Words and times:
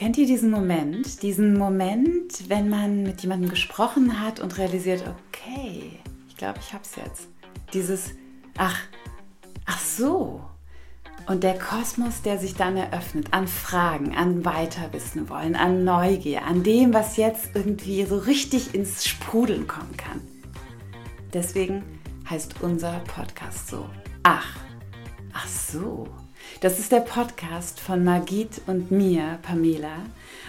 Kennt 0.00 0.16
ihr 0.16 0.24
diesen 0.26 0.50
Moment? 0.50 1.22
Diesen 1.22 1.58
Moment, 1.58 2.48
wenn 2.48 2.70
man 2.70 3.02
mit 3.02 3.20
jemandem 3.20 3.50
gesprochen 3.50 4.18
hat 4.18 4.40
und 4.40 4.56
realisiert, 4.56 5.04
okay, 5.28 5.90
ich 6.26 6.38
glaube, 6.38 6.58
ich 6.58 6.72
hab's 6.72 6.96
jetzt. 6.96 7.28
Dieses, 7.74 8.12
ach, 8.56 8.80
ach 9.66 9.78
so. 9.78 10.40
Und 11.26 11.44
der 11.44 11.58
Kosmos, 11.58 12.22
der 12.22 12.38
sich 12.38 12.54
dann 12.54 12.78
eröffnet 12.78 13.34
an 13.34 13.46
Fragen, 13.46 14.16
an 14.16 14.42
Weiterwissen 14.46 15.28
wollen, 15.28 15.54
an 15.54 15.84
Neugier, 15.84 16.46
an 16.46 16.62
dem, 16.62 16.94
was 16.94 17.18
jetzt 17.18 17.50
irgendwie 17.52 18.06
so 18.06 18.16
richtig 18.16 18.74
ins 18.74 19.04
Sprudeln 19.06 19.66
kommen 19.66 19.98
kann. 19.98 20.22
Deswegen 21.34 21.84
heißt 22.30 22.62
unser 22.62 23.00
Podcast 23.00 23.68
so. 23.68 23.84
Ach, 24.22 24.56
ach 25.34 25.46
so. 25.46 26.08
Das 26.60 26.78
ist 26.78 26.92
der 26.92 27.00
Podcast 27.00 27.80
von 27.80 28.04
Magit 28.04 28.60
und 28.66 28.90
mir, 28.90 29.38
Pamela. 29.40 30.04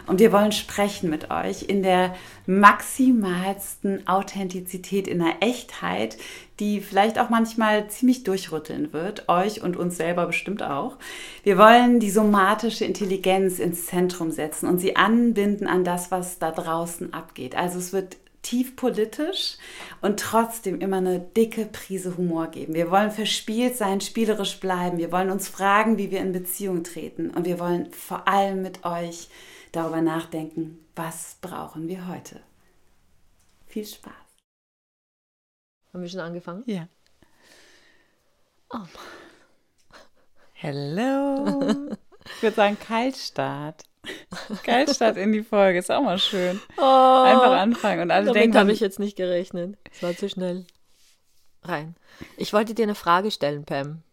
Und 0.07 0.19
wir 0.19 0.33
wollen 0.33 0.51
sprechen 0.51 1.09
mit 1.09 1.31
euch 1.31 1.63
in 1.69 1.83
der 1.83 2.13
maximalsten 2.45 4.05
Authentizität, 4.09 5.07
in 5.07 5.19
der 5.19 5.35
Echtheit, 5.39 6.17
die 6.59 6.81
vielleicht 6.81 7.17
auch 7.17 7.29
manchmal 7.29 7.87
ziemlich 7.87 8.25
durchrütteln 8.25 8.91
wird, 8.91 9.29
euch 9.29 9.63
und 9.63 9.77
uns 9.77 9.95
selber 9.95 10.25
bestimmt 10.25 10.63
auch. 10.63 10.97
Wir 11.43 11.57
wollen 11.57 12.01
die 12.01 12.11
somatische 12.11 12.83
Intelligenz 12.83 13.59
ins 13.59 13.85
Zentrum 13.85 14.31
setzen 14.31 14.67
und 14.67 14.79
sie 14.79 14.97
anbinden 14.97 15.65
an 15.65 15.85
das, 15.85 16.11
was 16.11 16.39
da 16.39 16.51
draußen 16.51 17.13
abgeht. 17.13 17.55
Also 17.55 17.79
es 17.79 17.93
wird 17.93 18.17
tief 18.41 18.75
politisch 18.75 19.57
und 20.01 20.19
trotzdem 20.19 20.81
immer 20.81 20.97
eine 20.97 21.19
dicke 21.19 21.65
Prise 21.65 22.17
Humor 22.17 22.47
geben. 22.47 22.73
Wir 22.73 22.89
wollen 22.91 23.11
verspielt 23.11 23.77
sein, 23.77 24.01
spielerisch 24.01 24.59
bleiben. 24.59 24.97
Wir 24.97 25.11
wollen 25.11 25.29
uns 25.29 25.47
fragen, 25.47 25.97
wie 25.97 26.11
wir 26.11 26.19
in 26.19 26.31
Beziehung 26.31 26.83
treten. 26.83 27.29
Und 27.29 27.45
wir 27.45 27.59
wollen 27.59 27.91
vor 27.91 28.27
allem 28.27 28.61
mit 28.61 28.83
euch 28.83 29.29
darüber 29.71 30.01
nachdenken, 30.01 30.79
was 30.95 31.37
brauchen 31.41 31.87
wir 31.87 32.07
heute. 32.07 32.41
Viel 33.67 33.85
Spaß. 33.85 34.13
Haben 35.93 36.01
wir 36.01 36.09
schon 36.09 36.19
angefangen? 36.19 36.63
Ja. 36.65 36.87
Oh. 38.69 38.79
Hello. 40.53 41.95
Ich 42.35 42.43
würde 42.43 42.55
sagen 42.55 42.77
Kaltstart. 42.79 43.83
Kaltstart 44.63 45.17
in 45.17 45.31
die 45.31 45.43
Folge, 45.43 45.79
ist 45.79 45.91
auch 45.91 46.01
mal 46.01 46.19
schön. 46.19 46.61
Oh, 46.77 46.81
Einfach 47.25 47.51
anfangen 47.51 48.01
und 48.01 48.11
alle 48.11 48.27
damit 48.27 48.41
denken. 48.41 48.57
habe 48.57 48.71
ich 48.71 48.79
jetzt 48.79 48.99
nicht 48.99 49.17
gerechnet. 49.17 49.77
Es 49.91 50.01
war 50.01 50.15
zu 50.15 50.29
schnell. 50.29 50.65
Rein. 51.63 51.95
Ich 52.37 52.53
wollte 52.53 52.73
dir 52.73 52.83
eine 52.83 52.95
Frage 52.95 53.29
stellen, 53.31 53.65
Pam. 53.65 54.03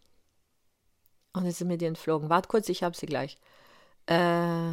Und 1.33 1.47
es 1.47 1.60
ist 1.60 1.66
mir 1.66 1.78
dir 1.78 1.88
entflogen. 1.88 2.28
Wart 2.28 2.48
kurz, 2.48 2.69
ich 2.69 2.83
habe 2.83 2.97
sie 2.97 3.06
gleich. 3.06 3.38
Äh, 4.06 4.72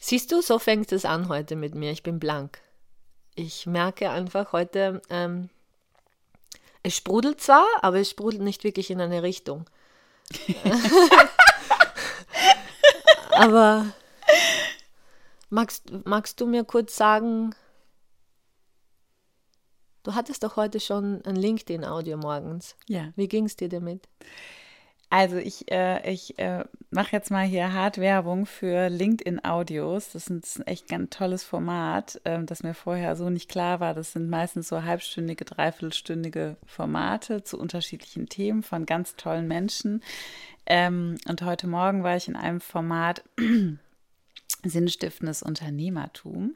siehst 0.00 0.32
du, 0.32 0.42
so 0.42 0.58
fängt 0.58 0.90
es 0.92 1.04
an 1.04 1.28
heute 1.28 1.54
mit 1.56 1.74
mir. 1.74 1.92
Ich 1.92 2.02
bin 2.02 2.18
blank. 2.18 2.60
Ich 3.36 3.66
merke 3.66 4.10
einfach 4.10 4.52
heute, 4.52 5.00
ähm, 5.10 5.48
es 6.82 6.96
sprudelt 6.96 7.40
zwar, 7.40 7.66
aber 7.82 7.98
es 8.00 8.10
sprudelt 8.10 8.42
nicht 8.42 8.64
wirklich 8.64 8.90
in 8.90 9.00
eine 9.00 9.22
Richtung. 9.22 9.66
Aber 13.40 13.86
magst, 15.48 15.90
magst 16.04 16.38
du 16.42 16.46
mir 16.46 16.62
kurz 16.62 16.94
sagen, 16.94 17.54
du 20.02 20.14
hattest 20.14 20.44
doch 20.44 20.56
heute 20.56 20.78
schon 20.78 21.24
ein 21.24 21.36
LinkedIn-Audio 21.36 22.18
morgens. 22.18 22.76
Ja. 22.86 23.14
Wie 23.16 23.28
ging 23.28 23.46
es 23.46 23.56
dir 23.56 23.70
damit? 23.70 24.06
Also 25.12 25.38
ich, 25.38 25.72
äh, 25.72 26.08
ich 26.08 26.38
äh, 26.38 26.64
mache 26.90 27.12
jetzt 27.12 27.30
mal 27.30 27.44
hier 27.44 27.72
hart 27.72 27.98
Werbung 27.98 28.44
für 28.44 28.88
LinkedIn-Audios. 28.88 30.12
Das 30.12 30.28
ist 30.28 30.58
ein 30.58 30.66
echt 30.66 30.86
ganz 30.88 31.16
tolles 31.16 31.42
Format, 31.42 32.20
äh, 32.24 32.44
das 32.44 32.62
mir 32.62 32.74
vorher 32.74 33.16
so 33.16 33.30
nicht 33.30 33.50
klar 33.50 33.80
war. 33.80 33.94
Das 33.94 34.12
sind 34.12 34.28
meistens 34.28 34.68
so 34.68 34.84
halbstündige, 34.84 35.46
dreiviertelstündige 35.46 36.58
Formate 36.66 37.42
zu 37.42 37.58
unterschiedlichen 37.58 38.28
Themen 38.28 38.62
von 38.62 38.86
ganz 38.86 39.16
tollen 39.16 39.48
Menschen. 39.48 40.02
Ähm, 40.72 41.16
und 41.28 41.42
heute 41.42 41.66
Morgen 41.66 42.04
war 42.04 42.16
ich 42.16 42.28
in 42.28 42.36
einem 42.36 42.60
Format 42.60 43.24
Sinnstiftendes 44.64 45.42
Unternehmertum. 45.42 46.54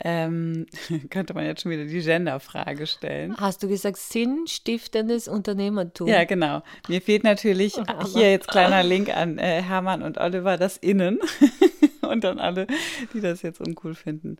Ähm, 0.00 0.66
könnte 1.10 1.32
man 1.32 1.46
jetzt 1.46 1.62
schon 1.62 1.72
wieder 1.72 1.86
die 1.86 2.02
Genderfrage 2.02 2.86
stellen. 2.86 3.34
Hast 3.38 3.62
du 3.62 3.68
gesagt, 3.68 3.96
sinnstiftendes 3.96 5.28
Unternehmertum? 5.28 6.08
Ja, 6.08 6.24
genau. 6.24 6.62
Mir 6.88 7.00
fehlt 7.00 7.24
natürlich 7.24 7.74
hier 8.12 8.30
jetzt 8.30 8.48
kleiner 8.48 8.82
Link 8.82 9.08
an 9.08 9.38
äh, 9.38 9.62
Hermann 9.62 10.02
und 10.02 10.18
Oliver, 10.18 10.58
das 10.58 10.76
Innen. 10.76 11.18
und 12.02 12.24
dann 12.24 12.38
alle, 12.38 12.66
die 13.14 13.22
das 13.22 13.40
jetzt 13.40 13.62
uncool 13.62 13.94
finden. 13.94 14.36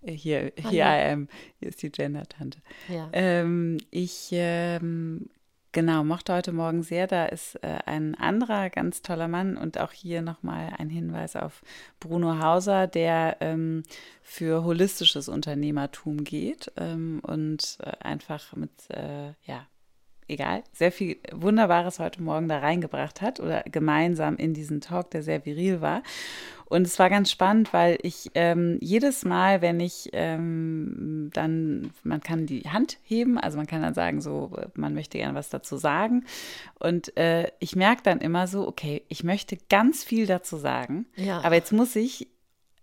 Äh, 0.00 0.12
hier, 0.12 0.52
hier 0.56 0.86
I 0.86 1.12
am. 1.12 1.28
Hier 1.58 1.68
ist 1.68 1.82
die 1.82 1.92
Gender-Tante. 1.92 2.60
Ja. 2.88 3.10
Ähm, 3.12 3.76
ich 3.90 4.30
ähm, 4.32 5.28
Genau, 5.78 6.02
mochte 6.02 6.34
heute 6.34 6.50
Morgen 6.50 6.82
sehr. 6.82 7.06
Da 7.06 7.26
ist 7.26 7.54
äh, 7.62 7.78
ein 7.86 8.16
anderer 8.16 8.68
ganz 8.68 9.00
toller 9.00 9.28
Mann 9.28 9.56
und 9.56 9.78
auch 9.78 9.92
hier 9.92 10.22
nochmal 10.22 10.72
ein 10.76 10.90
Hinweis 10.90 11.36
auf 11.36 11.62
Bruno 12.00 12.40
Hauser, 12.42 12.88
der 12.88 13.36
ähm, 13.38 13.84
für 14.20 14.64
holistisches 14.64 15.28
Unternehmertum 15.28 16.24
geht 16.24 16.72
ähm, 16.78 17.20
und 17.22 17.78
äh, 17.80 17.92
einfach 18.00 18.56
mit, 18.56 18.72
äh, 18.90 19.34
ja, 19.44 19.68
egal, 20.26 20.64
sehr 20.72 20.90
viel 20.90 21.18
Wunderbares 21.30 22.00
heute 22.00 22.24
Morgen 22.24 22.48
da 22.48 22.58
reingebracht 22.58 23.20
hat 23.20 23.38
oder 23.38 23.62
gemeinsam 23.62 24.34
in 24.34 24.54
diesen 24.54 24.80
Talk, 24.80 25.12
der 25.12 25.22
sehr 25.22 25.46
viril 25.46 25.80
war. 25.80 26.02
Und 26.68 26.86
es 26.86 26.98
war 26.98 27.08
ganz 27.08 27.30
spannend, 27.30 27.72
weil 27.72 27.98
ich 28.02 28.30
ähm, 28.34 28.76
jedes 28.80 29.24
Mal, 29.24 29.62
wenn 29.62 29.80
ich 29.80 30.10
ähm, 30.12 31.30
dann, 31.32 31.90
man 32.02 32.20
kann 32.20 32.44
die 32.44 32.62
Hand 32.62 32.98
heben, 33.02 33.38
also 33.38 33.56
man 33.56 33.66
kann 33.66 33.80
dann 33.80 33.94
sagen, 33.94 34.20
so, 34.20 34.50
man 34.74 34.92
möchte 34.92 35.16
gerne 35.16 35.34
was 35.34 35.48
dazu 35.48 35.78
sagen. 35.78 36.24
Und 36.78 37.16
äh, 37.16 37.50
ich 37.58 37.74
merke 37.74 38.02
dann 38.02 38.20
immer 38.20 38.46
so, 38.46 38.68
okay, 38.68 39.02
ich 39.08 39.24
möchte 39.24 39.56
ganz 39.70 40.04
viel 40.04 40.26
dazu 40.26 40.56
sagen, 40.56 41.06
ja. 41.16 41.40
aber 41.40 41.54
jetzt 41.54 41.72
muss 41.72 41.96
ich 41.96 42.28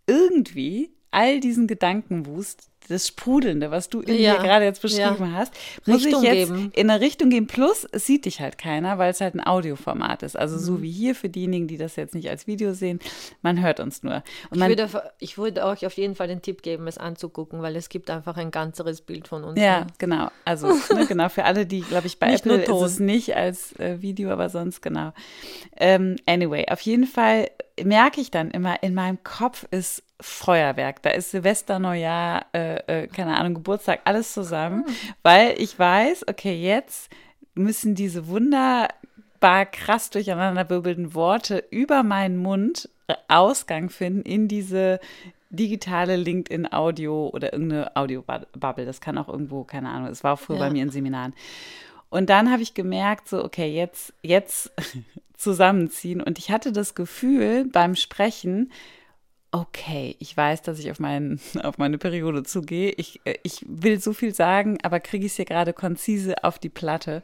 irgendwie 0.08 0.95
all 1.16 1.40
diesen 1.40 1.68
Gedankenwust 1.68 2.70
das 2.88 3.08
Sprudelnde, 3.08 3.72
was 3.72 3.90
du 3.90 4.02
in 4.02 4.20
ja. 4.20 4.36
gerade 4.42 4.66
jetzt 4.66 4.82
beschrieben 4.82 5.18
ja. 5.20 5.32
hast, 5.34 5.54
muss 5.86 6.06
Richtung 6.06 6.24
ich 6.24 6.30
jetzt 6.30 6.54
geben. 6.54 6.72
in 6.74 6.90
eine 6.90 7.02
Richtung 7.02 7.30
gehen. 7.30 7.48
Plus, 7.48 7.88
es 7.92 8.06
sieht 8.06 8.26
dich 8.26 8.42
halt 8.42 8.58
keiner, 8.58 8.98
weil 8.98 9.12
es 9.12 9.22
halt 9.22 9.36
ein 9.36 9.46
Audioformat 9.46 10.24
ist. 10.24 10.38
Also 10.38 10.58
mhm. 10.58 10.62
so 10.62 10.82
wie 10.82 10.92
hier 10.92 11.16
für 11.16 11.30
diejenigen, 11.30 11.68
die 11.68 11.78
das 11.78 11.96
jetzt 11.96 12.14
nicht 12.14 12.30
als 12.30 12.48
Video 12.48 12.74
sehen, 12.74 13.00
man 13.42 13.62
hört 13.62 13.80
uns 13.80 14.04
nur. 14.04 14.24
ich, 14.52 14.60
würde, 14.60 14.90
ich 15.20 15.38
würde 15.38 15.66
euch 15.66 15.86
auf 15.86 15.94
jeden 15.94 16.16
Fall 16.16 16.28
den 16.28 16.42
Tipp 16.42 16.62
geben, 16.62 16.88
es 16.88 16.98
anzugucken, 16.98 17.62
weil 17.62 17.76
es 17.76 17.90
gibt 17.90 18.10
einfach 18.10 18.38
ein 18.38 18.52
ganzeres 18.52 19.02
Bild 19.02 19.28
von 19.28 19.44
uns. 19.44 19.60
Ja, 19.60 19.82
ne? 19.82 19.88
genau. 19.98 20.30
Also 20.44 20.68
ne, 20.94 21.06
genau 21.08 21.30
für 21.30 21.46
alle, 21.46 21.66
die, 21.66 21.82
glaube 21.82 22.08
ich, 22.08 22.20
bei 22.20 22.28
nicht 22.32 22.46
Apple 22.46 22.64
ist 22.64 22.82
es 22.82 23.00
nicht 23.00 23.36
als 23.36 23.78
äh, 23.80 24.02
Video, 24.02 24.30
aber 24.30 24.50
sonst 24.50 24.82
genau. 24.82 25.12
Ähm, 25.76 26.18
anyway, 26.26 26.66
auf 26.70 26.82
jeden 26.82 27.08
Fall 27.08 27.50
merke 27.84 28.22
ich 28.22 28.32
dann 28.32 28.52
immer, 28.52 28.82
in 28.84 28.94
meinem 28.94 29.24
Kopf 29.24 29.66
ist 29.72 30.04
Feuerwerk. 30.22 31.02
Da 31.02 31.10
ist 31.12 31.32
Silvester, 31.32 31.80
Neujahr, 31.80 32.46
äh, 32.54 33.04
äh, 33.04 33.08
keine 33.08 33.38
Ahnung, 33.38 33.56
Geburtstag, 33.56 34.02
alles 34.06 34.34
zusammen, 34.34 34.86
mhm. 34.88 35.14
weil 35.24 35.62
ich 35.62 35.78
weiß, 35.78 36.28
okay, 36.28 36.56
jetzt 36.56 37.10
müssen 37.54 37.96
diese 37.96 38.28
wunderbar 38.28 39.66
krass 39.66 40.10
durcheinanderwirbelnden 40.10 41.14
Worte 41.14 41.64
über 41.70 42.04
meinen 42.04 42.38
Mund 42.38 42.90
Ausgang 43.28 43.90
finden 43.90 44.22
in 44.22 44.48
diese 44.48 45.00
digitale 45.50 46.16
LinkedIn-Audio 46.16 47.30
oder 47.30 47.54
irgendeine 47.54 47.96
Audio-Bubble. 47.96 48.86
Das 48.86 49.00
kann 49.00 49.18
auch 49.18 49.30
irgendwo, 49.30 49.64
keine 49.64 49.90
Ahnung, 49.90 50.10
es 50.10 50.24
war 50.24 50.34
auch 50.34 50.40
früher 50.40 50.58
ja. 50.58 50.66
bei 50.66 50.72
mir 50.72 50.84
in 50.84 50.90
Seminaren. 50.90 51.34
Und 52.10 52.30
dann 52.30 52.52
habe 52.52 52.64
ich 52.64 52.74
gemerkt, 52.74 53.30
so, 53.30 53.44
okay, 53.44 53.74
jetzt, 53.74 54.14
jetzt 54.22 54.72
zusammenziehen. 55.38 56.22
Und 56.22 56.40
ich 56.40 56.52
hatte 56.52 56.72
das 56.72 56.96
Gefühl 56.96 57.66
beim 57.72 57.96
Sprechen, 57.96 58.72
okay, 59.52 60.16
ich 60.20 60.36
weiß, 60.36 60.64
dass 60.64 60.80
ich 60.80 60.92
auf, 60.92 61.00
mein, 61.00 61.40
auf 61.64 61.78
meine 61.78 61.98
Periode 61.98 62.44
zugehe. 62.44 62.92
Ich, 62.98 63.22
äh, 63.26 63.36
ich 63.44 63.66
will 63.68 64.00
so 64.00 64.14
viel 64.14 64.34
sagen, 64.34 64.78
aber 64.84 65.00
kriege 65.00 65.26
ich 65.26 65.32
es 65.32 65.36
hier 65.38 65.46
gerade 65.46 65.74
konzise 65.74 66.44
auf 66.44 66.60
die 66.60 66.70
Platte. 66.70 67.24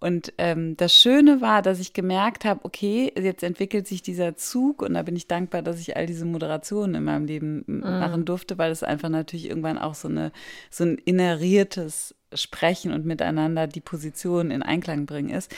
Und 0.00 0.32
ähm, 0.38 0.76
das 0.76 0.94
Schöne 0.94 1.40
war, 1.40 1.60
dass 1.60 1.80
ich 1.80 1.92
gemerkt 1.92 2.44
habe, 2.44 2.64
okay, 2.64 3.12
jetzt 3.20 3.42
entwickelt 3.42 3.88
sich 3.88 4.00
dieser 4.00 4.36
Zug 4.36 4.80
und 4.80 4.94
da 4.94 5.02
bin 5.02 5.16
ich 5.16 5.26
dankbar, 5.26 5.62
dass 5.62 5.80
ich 5.80 5.96
all 5.96 6.06
diese 6.06 6.24
Moderationen 6.24 6.94
in 6.94 7.02
meinem 7.02 7.26
Leben 7.26 7.64
mm. 7.66 7.80
machen 7.80 8.24
durfte, 8.24 8.58
weil 8.58 8.70
es 8.70 8.84
einfach 8.84 9.08
natürlich 9.08 9.48
irgendwann 9.48 9.76
auch 9.76 9.96
so, 9.96 10.06
eine, 10.06 10.30
so 10.70 10.84
ein 10.84 10.98
inneriertes 10.98 12.14
Sprechen 12.32 12.92
und 12.92 13.06
miteinander 13.06 13.66
die 13.66 13.80
Positionen 13.80 14.52
in 14.52 14.62
Einklang 14.62 15.04
bringen 15.04 15.30
ist. 15.30 15.52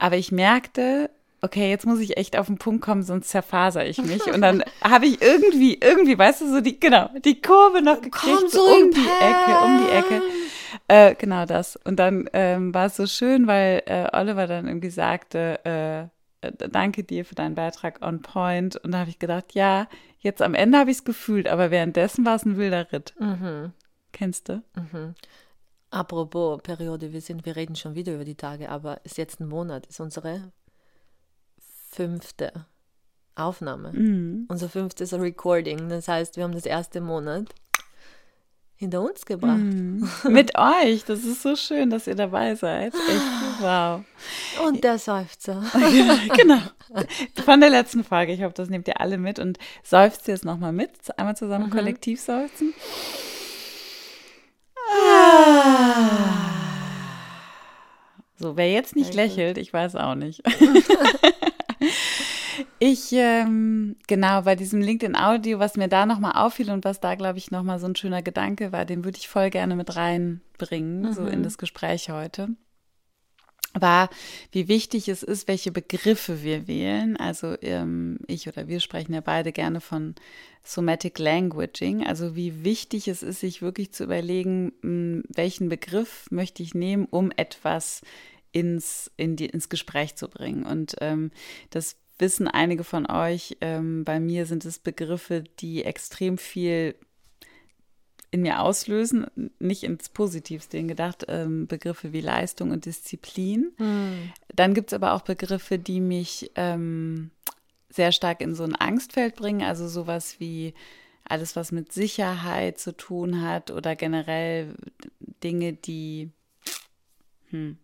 Aber 0.00 0.16
ich 0.16 0.32
merkte, 0.32 1.10
okay, 1.42 1.70
jetzt 1.70 1.86
muss 1.86 2.00
ich 2.00 2.16
echt 2.16 2.36
auf 2.36 2.46
den 2.46 2.56
Punkt 2.56 2.82
kommen, 2.82 3.02
sonst 3.02 3.28
zerfaser 3.28 3.86
ich 3.86 3.98
mich. 4.02 4.26
Und 4.32 4.40
dann 4.40 4.64
habe 4.82 5.06
ich 5.06 5.20
irgendwie, 5.20 5.74
irgendwie, 5.74 6.18
weißt 6.18 6.40
du, 6.40 6.50
so 6.50 6.60
die, 6.60 6.80
genau, 6.80 7.10
die 7.22 7.40
Kurve 7.40 7.82
noch 7.82 8.00
gekriegt, 8.00 8.50
so 8.50 8.62
um 8.62 8.90
die 8.90 8.98
Ecke, 8.98 9.58
um 9.62 9.78
die 9.84 9.90
Ecke. 9.92 10.22
Äh, 10.88 11.14
genau 11.16 11.44
das. 11.44 11.76
Und 11.76 11.96
dann 11.96 12.28
ähm, 12.32 12.72
war 12.72 12.86
es 12.86 12.96
so 12.96 13.06
schön, 13.06 13.46
weil 13.46 13.82
äh, 13.86 14.08
Oliver 14.12 14.46
dann 14.46 14.66
irgendwie 14.66 14.90
sagte, 14.90 15.60
äh, 15.64 16.46
äh, 16.46 16.52
danke 16.70 17.04
dir 17.04 17.26
für 17.26 17.34
deinen 17.34 17.54
Beitrag 17.54 18.00
on 18.00 18.22
point. 18.22 18.76
Und 18.76 18.92
da 18.92 19.00
habe 19.00 19.10
ich 19.10 19.18
gedacht, 19.18 19.52
ja, 19.52 19.86
jetzt 20.18 20.40
am 20.40 20.54
Ende 20.54 20.78
habe 20.78 20.90
ich 20.90 20.98
es 20.98 21.04
gefühlt, 21.04 21.46
aber 21.46 21.70
währenddessen 21.70 22.24
war 22.24 22.36
es 22.36 22.46
ein 22.46 22.56
wilder 22.56 22.90
Ritt. 22.90 23.14
Mhm. 23.18 23.72
Kennst 24.12 24.48
du? 24.48 24.62
Mhm. 24.74 25.14
Apropos 25.90 26.60
Periode, 26.62 27.12
wir 27.12 27.20
sind, 27.20 27.44
wir 27.44 27.56
reden 27.56 27.74
schon 27.74 27.94
wieder 27.94 28.14
über 28.14 28.24
die 28.24 28.36
Tage, 28.36 28.68
aber 28.68 29.04
ist 29.04 29.18
jetzt 29.18 29.40
ein 29.40 29.48
Monat, 29.48 29.86
ist 29.86 30.00
unsere 30.00 30.52
fünfte 31.90 32.66
Aufnahme. 33.34 33.92
Mhm. 33.92 34.46
Unser 34.48 34.68
fünftes 34.68 35.12
Recording. 35.12 35.88
Das 35.88 36.06
heißt, 36.06 36.36
wir 36.36 36.44
haben 36.44 36.52
das 36.52 36.66
erste 36.66 37.00
Monat 37.00 37.46
hinter 38.80 39.02
uns 39.02 39.26
gebracht. 39.26 39.58
Mm, 39.58 40.04
mit 40.28 40.56
euch. 40.56 41.04
Das 41.04 41.24
ist 41.24 41.42
so 41.42 41.54
schön, 41.54 41.90
dass 41.90 42.06
ihr 42.06 42.14
dabei 42.14 42.54
seid. 42.54 42.94
Echt 42.94 43.60
wow. 43.60 44.02
Und 44.66 44.82
der 44.82 44.98
Seufzer. 44.98 45.62
genau. 46.36 46.60
Von 47.44 47.60
der 47.60 47.68
letzten 47.68 48.04
Folge. 48.04 48.32
Ich 48.32 48.42
hoffe, 48.42 48.54
das 48.54 48.70
nehmt 48.70 48.88
ihr 48.88 49.00
alle 49.00 49.18
mit 49.18 49.38
und 49.38 49.58
seufzt 49.82 50.28
jetzt 50.28 50.46
nochmal 50.46 50.72
mit. 50.72 50.92
Einmal 51.18 51.36
zusammen 51.36 51.66
mhm. 51.66 51.72
kollektiv 51.72 52.20
seufzen. 52.20 52.72
So, 58.36 58.56
wer 58.56 58.70
jetzt 58.70 58.96
nicht 58.96 59.14
lächelt, 59.14 59.58
ich 59.58 59.72
weiß 59.72 59.96
auch 59.96 60.14
nicht. 60.14 60.42
Ich, 62.82 63.12
ähm, 63.12 63.96
genau, 64.06 64.42
bei 64.42 64.56
diesem 64.56 64.80
LinkedIn-Audio, 64.80 65.58
was 65.58 65.76
mir 65.76 65.88
da 65.88 66.06
nochmal 66.06 66.32
auffiel 66.34 66.70
und 66.70 66.84
was 66.86 66.98
da, 66.98 67.14
glaube 67.14 67.36
ich, 67.36 67.50
nochmal 67.50 67.78
so 67.78 67.86
ein 67.86 67.94
schöner 67.94 68.22
Gedanke 68.22 68.72
war, 68.72 68.86
den 68.86 69.04
würde 69.04 69.18
ich 69.18 69.28
voll 69.28 69.50
gerne 69.50 69.76
mit 69.76 69.96
reinbringen, 69.96 71.02
mhm. 71.02 71.12
so 71.12 71.26
in 71.26 71.40
mhm. 71.40 71.42
das 71.42 71.58
Gespräch 71.58 72.10
heute, 72.10 72.48
war, 73.74 74.10
wie 74.52 74.68
wichtig 74.68 75.08
es 75.08 75.22
ist, 75.22 75.48
welche 75.48 75.70
Begriffe 75.70 76.42
wir 76.42 76.66
wählen. 76.66 77.16
Also 77.16 77.56
ähm, 77.62 78.18
ich 78.26 78.48
oder 78.48 78.68
wir 78.68 78.80
sprechen 78.80 79.14
ja 79.14 79.20
beide 79.20 79.52
gerne 79.52 79.80
von 79.80 80.14
Somatic 80.62 81.18
Languaging, 81.18 82.06
also 82.06 82.36
wie 82.36 82.64
wichtig 82.64 83.08
es 83.08 83.22
ist, 83.22 83.40
sich 83.40 83.62
wirklich 83.62 83.92
zu 83.92 84.04
überlegen, 84.04 84.72
mh, 84.82 85.22
welchen 85.28 85.68
Begriff 85.68 86.26
möchte 86.30 86.62
ich 86.62 86.74
nehmen, 86.74 87.06
um 87.10 87.32
etwas 87.36 88.02
ins, 88.52 89.10
in 89.16 89.36
die, 89.36 89.46
ins 89.46 89.68
Gespräch 89.68 90.16
zu 90.16 90.28
bringen. 90.28 90.64
Und 90.64 90.96
ähm, 91.00 91.30
das 91.70 91.96
wissen 92.18 92.48
einige 92.48 92.84
von 92.84 93.06
euch, 93.06 93.56
ähm, 93.60 94.04
bei 94.04 94.20
mir 94.20 94.46
sind 94.46 94.64
es 94.64 94.78
Begriffe, 94.78 95.44
die 95.60 95.84
extrem 95.84 96.36
viel 96.36 96.94
in 98.30 98.42
mir 98.42 98.60
auslösen, 98.60 99.26
nicht 99.58 99.82
ins 99.82 100.08
Positivste 100.08 100.82
gedacht, 100.84 101.24
ähm, 101.28 101.66
Begriffe 101.66 102.12
wie 102.12 102.20
Leistung 102.20 102.70
und 102.70 102.84
Disziplin. 102.84 103.72
Mhm. 103.78 104.32
Dann 104.54 104.74
gibt 104.74 104.92
es 104.92 104.94
aber 104.94 105.14
auch 105.14 105.22
Begriffe, 105.22 105.78
die 105.78 106.00
mich 106.00 106.52
ähm, 106.54 107.30
sehr 107.88 108.12
stark 108.12 108.40
in 108.40 108.54
so 108.54 108.62
ein 108.62 108.76
Angstfeld 108.76 109.34
bringen, 109.34 109.62
also 109.62 109.88
sowas 109.88 110.36
wie 110.38 110.74
alles, 111.24 111.56
was 111.56 111.72
mit 111.72 111.92
Sicherheit 111.92 112.78
zu 112.78 112.96
tun 112.96 113.42
hat 113.42 113.70
oder 113.70 113.96
generell 113.96 114.74
Dinge, 115.42 115.72
die 115.72 116.30
hm, 117.50 117.78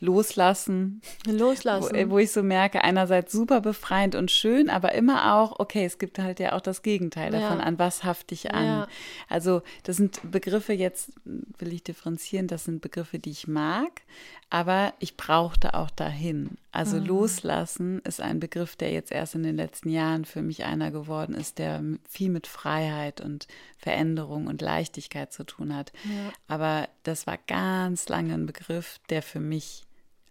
Loslassen. 0.00 1.00
Loslassen. 1.26 1.96
Wo, 2.08 2.10
wo, 2.10 2.18
ich 2.18 2.32
so 2.32 2.42
merke, 2.42 2.82
einerseits 2.84 3.32
super 3.32 3.60
befreiend 3.60 4.14
und 4.14 4.30
schön, 4.30 4.70
aber 4.70 4.92
immer 4.94 5.34
auch, 5.34 5.58
okay, 5.58 5.84
es 5.84 5.98
gibt 5.98 6.18
halt 6.18 6.40
ja 6.40 6.52
auch 6.52 6.60
das 6.60 6.82
Gegenteil 6.82 7.30
davon, 7.30 7.58
ja. 7.58 7.64
an 7.64 7.78
was 7.78 8.04
hafte 8.04 8.34
ich 8.34 8.52
an. 8.52 8.64
Ja. 8.64 8.88
Also 9.28 9.62
das 9.82 9.96
sind 9.96 10.20
Begriffe 10.30 10.72
jetzt, 10.72 11.12
will 11.24 11.72
ich 11.72 11.82
differenzieren, 11.82 12.46
das 12.46 12.64
sind 12.64 12.80
Begriffe, 12.80 13.18
die 13.18 13.30
ich 13.30 13.48
mag, 13.48 14.02
aber 14.50 14.94
ich 14.98 15.16
brauchte 15.16 15.74
auch 15.74 15.90
dahin. 15.90 16.56
Also 16.72 16.96
mhm. 16.96 17.06
loslassen 17.06 17.98
ist 18.00 18.20
ein 18.20 18.40
Begriff, 18.40 18.76
der 18.76 18.92
jetzt 18.92 19.12
erst 19.12 19.34
in 19.34 19.42
den 19.42 19.56
letzten 19.56 19.90
Jahren 19.90 20.24
für 20.24 20.42
mich 20.42 20.64
einer 20.64 20.90
geworden 20.90 21.34
ist, 21.34 21.58
der 21.58 21.82
viel 22.08 22.30
mit 22.30 22.46
Freiheit 22.46 23.20
und 23.20 23.46
Veränderung 23.78 24.46
und 24.46 24.62
Leichtigkeit 24.62 25.32
zu 25.32 25.44
tun 25.44 25.74
hat. 25.74 25.92
Ja. 26.04 26.32
Aber 26.46 26.88
das 27.02 27.26
war 27.26 27.38
ganz 27.46 28.08
lange 28.08 28.34
ein 28.34 28.46
Begriff, 28.46 29.00
der 29.10 29.22
für 29.22 29.40
mich 29.40 29.87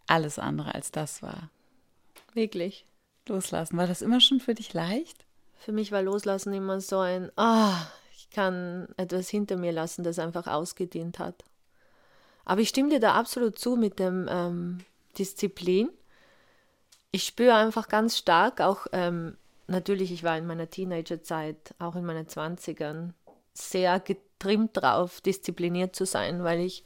alles 0.08 0.40
andere 0.40 0.74
als 0.74 0.92
das 0.92 1.22
war. 1.22 1.50
Wirklich. 2.34 2.86
Loslassen. 3.28 3.78
War 3.78 3.88
das 3.88 4.02
immer 4.02 4.22
schon 4.22 4.40
für 4.40 4.54
dich 4.54 4.74
leicht? 4.74 5.26
Für 5.58 5.72
mich 5.72 5.92
war 5.92 6.02
Loslassen 6.02 6.54
immer 6.54 6.80
so 6.82 7.00
ein, 7.00 7.32
ah, 7.36 7.74
oh, 7.74 7.88
ich 8.16 8.30
kann 8.30 8.88
etwas 8.98 9.30
hinter 9.30 9.58
mir 9.58 9.72
lassen, 9.72 10.04
das 10.04 10.20
einfach 10.20 10.48
ausgedient 10.48 11.20
hat. 11.20 11.44
Aber 12.46 12.62
ich 12.62 12.70
stimme 12.70 12.90
dir 12.90 13.00
da 13.00 13.14
absolut 13.14 13.60
zu 13.60 13.76
mit 13.76 14.00
dem 14.00 14.28
ähm, 14.30 14.80
Disziplin. 15.18 15.90
Ich 17.12 17.24
spüre 17.24 17.56
einfach 17.56 17.90
ganz 17.90 18.18
stark, 18.18 18.62
auch 18.62 18.88
ähm, 18.94 19.38
natürlich, 19.68 20.12
ich 20.12 20.24
war 20.24 20.38
in 20.38 20.46
meiner 20.46 20.70
Teenagerzeit, 20.70 21.74
auch 21.80 21.96
in 21.96 22.06
meinen 22.06 22.28
Zwanzigern, 22.28 23.14
sehr 23.54 24.00
getrimmt 24.00 24.78
drauf, 24.78 25.20
diszipliniert 25.22 25.96
zu 25.96 26.06
sein, 26.06 26.44
weil 26.44 26.60
ich 26.60 26.84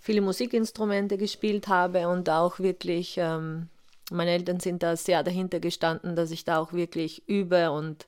viele 0.00 0.22
Musikinstrumente 0.22 1.18
gespielt 1.18 1.68
habe 1.68 2.08
und 2.08 2.28
auch 2.30 2.58
wirklich, 2.58 3.16
ähm, 3.18 3.68
meine 4.10 4.32
Eltern 4.32 4.58
sind 4.58 4.82
da 4.82 4.96
sehr 4.96 5.22
dahinter 5.22 5.60
gestanden, 5.60 6.16
dass 6.16 6.30
ich 6.30 6.44
da 6.44 6.58
auch 6.58 6.72
wirklich 6.72 7.28
übe 7.28 7.70
und 7.70 8.06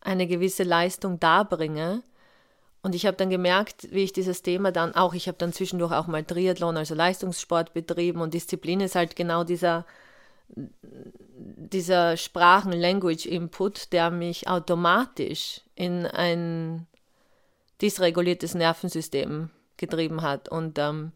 eine 0.00 0.26
gewisse 0.26 0.64
Leistung 0.64 1.20
darbringe. 1.20 2.02
Und 2.82 2.94
ich 2.94 3.06
habe 3.06 3.16
dann 3.16 3.30
gemerkt, 3.30 3.88
wie 3.92 4.04
ich 4.04 4.12
dieses 4.12 4.42
Thema 4.42 4.72
dann 4.72 4.94
auch, 4.94 5.14
ich 5.14 5.28
habe 5.28 5.38
dann 5.38 5.52
zwischendurch 5.52 5.92
auch 5.92 6.06
mal 6.06 6.24
Triathlon, 6.24 6.76
also 6.76 6.94
Leistungssport 6.94 7.72
betrieben 7.72 8.20
und 8.20 8.34
Disziplin 8.34 8.80
ist 8.80 8.94
halt 8.94 9.16
genau 9.16 9.44
dieser, 9.44 9.84
dieser 11.36 12.16
Sprachen-Language-Input, 12.16 13.92
der 13.92 14.10
mich 14.10 14.48
automatisch 14.48 15.60
in 15.74 16.06
ein 16.06 16.86
dysreguliertes 17.80 18.54
Nervensystem 18.54 19.50
getrieben 19.80 20.22
hat. 20.22 20.48
Und 20.48 20.78
ähm, 20.78 21.10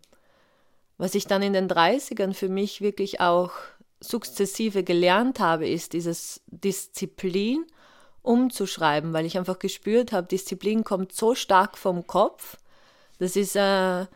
was 0.98 1.14
ich 1.14 1.26
dann 1.26 1.42
in 1.42 1.52
den 1.52 1.68
30ern 1.68 2.34
für 2.34 2.48
mich 2.48 2.80
wirklich 2.80 3.20
auch 3.20 3.52
sukzessive 4.00 4.82
gelernt 4.82 5.38
habe, 5.38 5.68
ist 5.68 5.92
dieses 5.92 6.42
Disziplin 6.48 7.64
umzuschreiben, 8.22 9.12
weil 9.12 9.26
ich 9.26 9.38
einfach 9.38 9.58
gespürt 9.58 10.12
habe, 10.12 10.26
Disziplin 10.26 10.82
kommt 10.82 11.12
so 11.12 11.34
stark 11.34 11.78
vom 11.78 12.06
Kopf. 12.06 12.56
Das 13.18 13.36
ist 13.36 13.54
äh, 13.54 14.06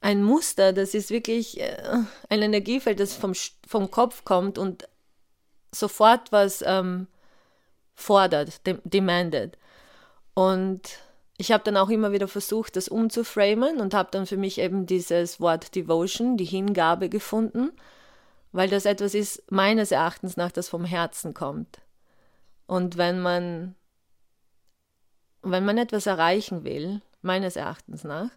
ein 0.00 0.22
Muster, 0.22 0.72
das 0.72 0.94
ist 0.94 1.10
wirklich 1.10 1.58
äh, 1.60 1.98
ein 2.28 2.42
Energiefeld, 2.42 3.00
das 3.00 3.14
vom, 3.14 3.32
vom 3.66 3.90
Kopf 3.90 4.24
kommt 4.24 4.58
und 4.58 4.88
sofort 5.72 6.30
was 6.30 6.62
ähm, 6.66 7.08
fordert, 7.94 8.66
de 8.66 8.78
demandet. 8.84 9.58
Und 10.34 11.00
ich 11.40 11.52
habe 11.52 11.62
dann 11.62 11.76
auch 11.76 11.88
immer 11.88 12.10
wieder 12.10 12.26
versucht, 12.26 12.74
das 12.74 12.88
umzuframen 12.88 13.80
und 13.80 13.94
habe 13.94 14.08
dann 14.10 14.26
für 14.26 14.36
mich 14.36 14.58
eben 14.58 14.86
dieses 14.86 15.40
Wort 15.40 15.74
Devotion, 15.76 16.36
die 16.36 16.44
Hingabe 16.44 17.08
gefunden, 17.08 17.70
weil 18.50 18.68
das 18.68 18.84
etwas 18.84 19.14
ist, 19.14 19.50
meines 19.50 19.92
Erachtens 19.92 20.36
nach, 20.36 20.50
das 20.50 20.68
vom 20.68 20.84
Herzen 20.84 21.34
kommt. 21.34 21.80
Und 22.66 22.98
wenn 22.98 23.20
man, 23.20 23.76
wenn 25.42 25.64
man 25.64 25.78
etwas 25.78 26.06
erreichen 26.06 26.64
will, 26.64 27.02
meines 27.22 27.54
Erachtens 27.54 28.02
nach, 28.02 28.30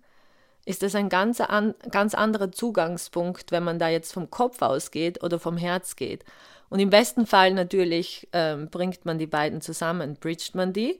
ist 0.65 0.83
das 0.83 0.93
ein 0.93 1.09
ganz, 1.09 1.41
an, 1.41 1.73
ganz 1.89 2.13
anderer 2.13 2.51
Zugangspunkt, 2.51 3.51
wenn 3.51 3.63
man 3.63 3.79
da 3.79 3.89
jetzt 3.89 4.13
vom 4.13 4.29
Kopf 4.29 4.61
ausgeht 4.61 5.23
oder 5.23 5.39
vom 5.39 5.57
Herz 5.57 5.95
geht. 5.95 6.23
Und 6.69 6.79
im 6.79 6.91
besten 6.91 7.25
Fall 7.25 7.51
natürlich 7.55 8.29
ähm, 8.31 8.69
bringt 8.69 9.05
man 9.05 9.17
die 9.17 9.25
beiden 9.25 9.59
zusammen, 9.59 10.17
bridget 10.19 10.53
man 10.53 10.71
die 10.71 10.99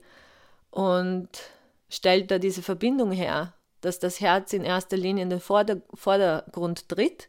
und 0.70 1.28
stellt 1.92 2.30
da 2.30 2.38
diese 2.38 2.62
Verbindung 2.62 3.12
her, 3.12 3.52
dass 3.82 3.98
das 3.98 4.20
Herz 4.20 4.54
in 4.54 4.64
erster 4.64 4.96
Linie 4.96 5.24
in 5.24 5.30
den 5.30 5.40
Vorder 5.40 5.82
Vordergrund 5.92 6.88
tritt 6.88 7.28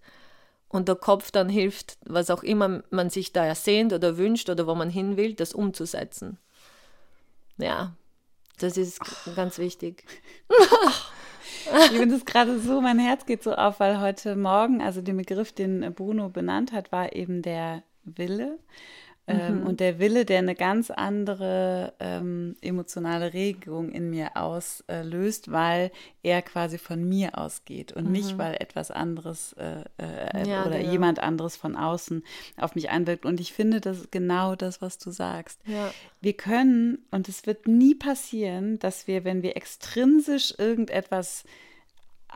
und 0.70 0.88
der 0.88 0.96
Kopf 0.96 1.32
dann 1.32 1.50
hilft, 1.50 1.98
was 2.06 2.30
auch 2.30 2.44
immer 2.44 2.82
man 2.90 3.10
sich 3.10 3.34
da 3.34 3.46
ersehnt 3.46 3.92
oder 3.92 4.18
wünscht 4.18 4.50
oder 4.50 4.66
wo 4.66 4.74
man 4.74 4.90
hin 4.90 5.18
will, 5.18 5.34
das 5.34 5.54
umzusetzen. 5.54 6.38
Ja, 7.58 7.96
das 8.60 8.78
ist 8.78 9.00
ganz 9.36 9.58
wichtig. 9.58 10.06
Ich 11.66 11.98
finde 11.98 12.16
es 12.16 12.26
gerade 12.26 12.60
so, 12.60 12.82
mein 12.82 13.00
Herz 13.00 13.26
geht 13.26 13.42
so 13.42 13.54
auf, 13.54 13.80
weil 13.80 14.02
heute 14.02 14.36
Morgen, 14.36 14.82
also 14.82 15.02
den 15.02 15.16
Begriff, 15.16 15.54
den 15.54 15.94
Bruno 15.94 16.28
benannt 16.28 16.74
hat, 16.74 16.92
war 16.92 17.16
eben 17.16 17.42
der 17.42 17.84
Wille. 18.04 18.60
Ähm, 19.26 19.62
mhm. 19.62 19.68
Und 19.68 19.80
der 19.80 20.00
Wille, 20.00 20.26
der 20.26 20.40
eine 20.40 20.54
ganz 20.54 20.92
andere 20.92 21.94
ähm, 22.00 22.56
emotionale 22.62 23.34
Regung 23.34 23.90
in 23.90 24.10
mir 24.10 24.36
auslöst, 24.36 25.50
weil 25.50 25.92
er 26.24 26.42
quasi 26.42 26.78
von 26.78 27.08
mir 27.08 27.38
ausgeht 27.38 27.94
und 27.94 28.08
mhm. 28.08 28.12
nicht, 28.12 28.38
weil 28.38 28.56
etwas 28.56 28.92
anderes 28.92 29.54
äh, 29.54 29.84
äh, 29.98 30.48
ja, 30.48 30.66
oder 30.66 30.78
genau. 30.78 30.92
jemand 30.92 31.20
anderes 31.20 31.56
von 31.56 31.78
außen 31.78 32.24
auf 32.58 32.76
mich 32.76 32.90
einwirkt. 32.90 33.26
Und 33.26 33.40
ich 33.40 33.54
finde, 33.54 33.80
das 33.80 34.00
ist 34.00 34.12
genau 34.12 34.56
das, 34.56 34.82
was 34.82 34.98
du 34.98 35.12
sagst. 35.12 35.62
Ja. 35.66 35.92
Wir 36.20 36.34
können, 36.34 37.06
und 37.12 37.30
es 37.30 37.46
wird 37.46 37.66
nie 37.66 37.96
passieren, 37.96 38.78
dass 38.80 39.08
wir, 39.08 39.24
wenn 39.24 39.42
wir 39.42 39.56
extrinsisch 39.56 40.54
irgendetwas 40.58 41.46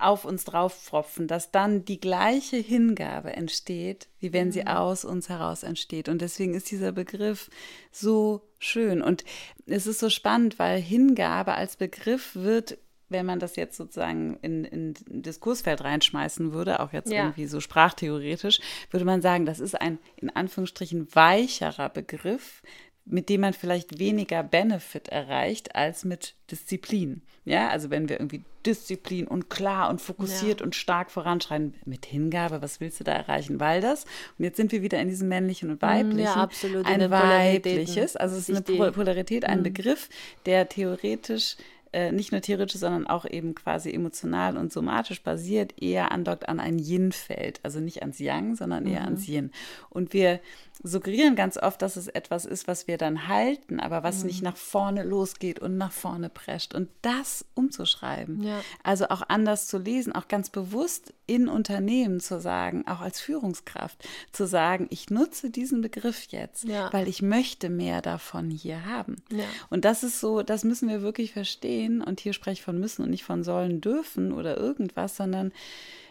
auf 0.02 0.26
uns 0.26 0.44
drauf 0.44 0.74
pfropfen, 0.74 1.28
dass 1.28 1.52
dann 1.52 1.86
die 1.86 2.00
gleiche 2.00 2.58
Hingabe 2.58 3.34
entsteht, 3.34 4.08
wie 4.20 4.34
wenn 4.34 4.52
sie 4.52 4.62
mhm. 4.62 4.68
aus 4.68 5.06
uns 5.06 5.30
heraus 5.30 5.64
entsteht. 5.64 6.10
Und 6.10 6.22
deswegen 6.22 6.54
ist 6.54 6.72
dieser 6.72 6.92
Begriff 6.92 7.50
so 7.92 8.42
schön. 8.60 9.02
Und 9.02 9.24
es 9.66 9.88
ist 9.88 10.00
so 10.00 10.10
spannend, 10.10 10.60
weil 10.60 10.80
Hingabe 10.80 11.54
als 11.54 11.76
Begriff 11.76 12.36
wird 12.36 12.78
wenn 13.10 13.26
man 13.26 13.40
das 13.40 13.56
jetzt 13.56 13.78
sozusagen 13.78 14.38
in, 14.42 14.66
in 14.66 14.94
ein 15.10 15.22
Diskursfeld 15.22 15.84
reinschmeißen 15.84 16.52
würde, 16.52 16.80
auch 16.82 16.92
jetzt 16.92 17.12
ja. 17.12 17.24
irgendwie 17.24 17.46
so 17.46 17.60
sprachtheoretisch, 17.60 18.60
würde 18.92 19.06
man 19.06 19.22
sagen, 19.22 19.46
das 19.46 19.60
ist 19.60 19.80
ein 19.80 20.00
in 20.18 20.30
Anführungsstrichen 20.30 21.08
weicherer 21.16 21.90
Begriff, 21.90 22.62
mit 23.10 23.30
dem 23.30 23.42
man 23.42 23.54
vielleicht 23.54 24.00
weniger 24.00 24.44
Benefit 24.44 25.08
erreicht 25.08 25.76
als 25.76 26.06
mit 26.06 26.36
Disziplin. 26.52 27.22
Ja, 27.46 27.70
also 27.70 27.90
wenn 27.90 28.10
wir 28.10 28.20
irgendwie 28.20 28.44
Disziplin 28.66 29.28
und 29.28 29.50
klar 29.50 29.90
und 29.90 30.02
fokussiert 30.02 30.60
ja. 30.60 30.66
und 30.66 30.76
stark 30.76 31.10
voranschreiten, 31.10 31.74
mit 31.86 32.06
Hingabe, 32.06 32.62
was 32.62 32.82
willst 32.82 33.00
du 33.00 33.06
da 33.06 33.14
erreichen? 33.14 33.60
Weil 33.62 33.80
das, 33.80 34.04
und 34.38 34.44
jetzt 34.44 34.58
sind 34.58 34.74
wir 34.74 34.82
wieder 34.82 35.00
in 35.00 35.08
diesem 35.08 35.30
männlichen 35.30 35.70
und 35.70 35.82
weiblichen, 35.82 36.20
ja, 36.20 36.36
absolut, 36.36 36.86
ein 36.86 37.10
weibliches, 37.10 38.18
also 38.18 38.36
es 38.36 38.50
ist 38.50 38.70
eine 38.70 38.92
Polarität, 38.92 39.46
ein 39.46 39.60
mhm. 39.60 39.64
Begriff, 39.64 40.10
der 40.46 40.68
theoretisch 40.68 41.56
äh, 41.94 42.12
nicht 42.12 42.32
nur 42.32 42.42
theoretisch, 42.42 42.80
sondern 42.80 43.08
auch 43.08 43.26
eben 43.26 43.56
quasi 43.56 43.92
emotional 43.92 44.58
und 44.58 44.74
somatisch 44.74 45.24
basiert, 45.24 45.82
eher 45.82 46.12
andockt 46.12 46.50
an 46.50 46.60
ein 46.60 46.80
Yin-Feld. 46.80 47.60
Also 47.64 47.80
nicht 47.80 48.02
ans 48.02 48.20
Yang, 48.20 48.56
sondern 48.58 48.86
eher 48.86 49.00
mhm. 49.00 49.06
ans 49.06 49.28
Yin. 49.28 49.52
Und 49.90 50.14
wir 50.14 50.40
suggerieren 50.84 51.36
ganz 51.36 51.58
oft, 51.58 51.82
dass 51.82 51.96
es 51.96 52.08
etwas 52.08 52.46
ist, 52.46 52.68
was 52.68 52.88
wir 52.88 52.98
dann 52.98 53.28
halten, 53.28 53.80
aber 53.80 54.04
was 54.04 54.20
mhm. 54.20 54.28
nicht 54.28 54.42
nach 54.42 54.58
vorne 54.58 55.04
losgeht 55.04 55.60
und 55.60 55.78
nach 55.78 55.92
vorne 55.92 56.30
prescht. 56.30 56.74
Und 56.74 56.90
das 57.02 57.46
umzuschreiben, 57.54 58.44
ja. 58.44 58.62
also 58.84 59.10
auch 59.10 59.24
anders 59.28 59.68
zu 59.68 59.78
lesen, 59.78 60.14
auch 60.14 60.28
ganz 60.28 60.50
bewusst 60.50 61.14
in 61.26 61.48
Unternehmen 61.48 62.20
zu 62.20 62.40
sagen, 62.40 62.88
auch 62.88 63.02
als 63.02 63.20
Führungskraft 63.20 64.08
zu 64.32 64.48
sagen, 64.48 64.88
ich 64.90 65.10
nutze 65.10 65.50
diesen 65.50 65.82
Begriff 65.82 66.28
jetzt, 66.30 66.64
ja. 66.64 66.92
weil 66.94 67.08
ich 67.08 67.22
möchte 67.22 67.70
mehr 67.70 68.02
davon 68.02 68.50
hier 68.50 68.86
haben. 68.86 69.18
Ja. 69.32 69.46
Und 69.70 69.86
das 69.86 70.04
ist 70.04 70.20
so, 70.20 70.42
das 70.42 70.64
müssen 70.64 70.88
wir 70.90 71.02
wirklich 71.02 71.34
verstehen. 71.34 72.02
Und 72.02 72.20
hier 72.20 72.34
spreche 72.34 72.60
ich 72.60 72.62
von 72.64 72.80
müssen 72.80 73.04
und 73.04 73.10
nicht 73.10 73.24
von 73.24 73.44
sollen 73.44 73.82
dürfen 73.82 74.32
oder 74.32 74.58
irgendwas, 74.58 75.18
sondern 75.18 75.52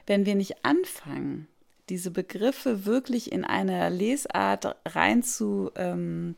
wenn 0.07 0.27
wir 0.27 0.35
nicht 0.35 0.65
anfangen, 0.65 1.49
diese 1.88 2.11
Begriffe 2.11 2.85
wirklich 2.85 3.33
in 3.33 3.45
eine 3.45 3.88
Lesart 3.90 4.76
rein 4.87 5.23
zu 5.23 5.71
ähm, 5.76 6.37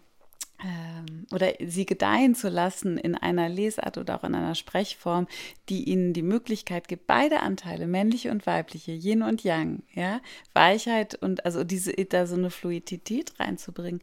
ähm, 0.61 1.27
oder 1.33 1.53
sie 1.65 1.87
gedeihen 1.87 2.35
zu 2.35 2.49
lassen 2.49 2.99
in 2.99 3.15
einer 3.15 3.49
Lesart 3.49 3.97
oder 3.97 4.17
auch 4.17 4.25
in 4.25 4.35
einer 4.35 4.57
Sprechform, 4.57 5.29
die 5.69 5.85
ihnen 5.85 6.13
die 6.13 6.23
Möglichkeit 6.23 6.89
gibt, 6.89 7.07
beide 7.07 7.41
Anteile, 7.41 7.87
männliche 7.87 8.31
und 8.33 8.45
weibliche, 8.47 8.93
Yin 8.93 9.23
und 9.23 9.45
Yang, 9.45 9.85
ja, 9.95 10.21
Weichheit 10.55 11.15
und 11.15 11.45
also 11.45 11.63
diese 11.63 11.93
da 11.93 12.27
so 12.27 12.35
eine 12.35 12.51
Fluidität 12.51 13.39
reinzubringen, 13.39 14.03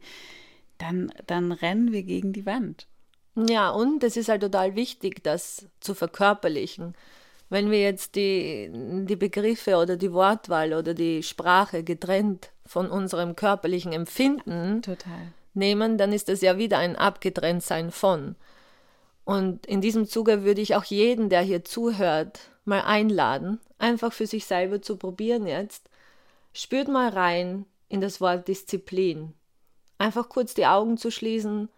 dann, 0.78 1.12
dann 1.26 1.52
rennen 1.52 1.92
wir 1.92 2.02
gegen 2.04 2.32
die 2.32 2.46
Wand. 2.46 2.86
Ja, 3.34 3.68
und 3.68 4.02
es 4.02 4.16
ist 4.16 4.30
halt 4.30 4.40
total 4.40 4.76
wichtig, 4.76 5.22
das 5.22 5.68
zu 5.80 5.94
verkörperlichen. 5.94 6.94
Wenn 7.48 7.70
wir 7.70 7.80
jetzt 7.80 8.16
die, 8.16 8.70
die 8.72 9.16
Begriffe 9.16 9.76
oder 9.76 9.96
die 9.96 10.12
Wortwahl 10.12 10.74
oder 10.74 10.94
die 10.94 11.22
Sprache 11.22 11.84
getrennt 11.84 12.50
von 12.64 12.90
unserem 12.90 13.36
körperlichen 13.36 13.92
Empfinden 13.92 14.82
Total. 14.82 15.32
nehmen, 15.54 15.96
dann 15.96 16.12
ist 16.12 16.28
das 16.28 16.40
ja 16.40 16.58
wieder 16.58 16.78
ein 16.78 16.96
Abgetrenntsein 16.96 17.92
von. 17.92 18.34
Und 19.24 19.66
in 19.66 19.80
diesem 19.80 20.06
Zuge 20.06 20.44
würde 20.44 20.60
ich 20.60 20.74
auch 20.74 20.84
jeden, 20.84 21.28
der 21.28 21.42
hier 21.42 21.64
zuhört, 21.64 22.40
mal 22.64 22.82
einladen, 22.82 23.60
einfach 23.78 24.12
für 24.12 24.26
sich 24.26 24.46
selber 24.46 24.82
zu 24.82 24.96
probieren 24.96 25.46
jetzt. 25.46 25.88
Spürt 26.52 26.88
mal 26.88 27.10
rein 27.10 27.64
in 27.88 28.00
das 28.00 28.20
Wort 28.20 28.48
Disziplin. 28.48 29.34
Einfach 29.98 30.28
kurz 30.28 30.54
die 30.54 30.66
Augen 30.66 30.96
zu 30.96 31.10
schließen 31.10 31.68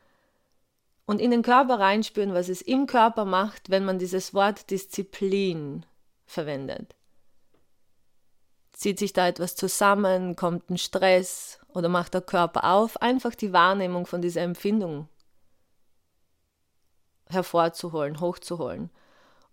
und 1.09 1.23
in 1.23 1.31
den 1.31 1.41
Körper 1.41 1.81
reinspüren, 1.81 2.35
was 2.35 2.51
es 2.51 2.61
im 2.61 2.87
Körper 2.87 3.25
macht, 3.25 3.71
wenn 3.71 3.83
man 3.83 3.99
dieses 3.99 4.35
Wort 4.35 4.69
Disziplin 4.69 5.87
verwendet. 6.27 6.95
Zieht 8.73 8.99
sich 8.99 9.15
da 9.15 9.27
etwas 9.27 9.57
zusammen, 9.57 10.37
kommt 10.37 10.69
ein 10.69 10.77
Stress 10.77 11.61
oder 11.69 11.89
macht 11.89 12.13
der 12.13 12.21
Körper 12.21 12.65
auf? 12.65 13.01
Einfach 13.01 13.35
die 13.35 13.55
Wahrnehmung 13.55 14.05
von 14.05 14.21
dieser 14.21 14.43
Empfindung 14.43 15.09
hervorzuholen, 17.31 18.21
hochzuholen. 18.21 18.91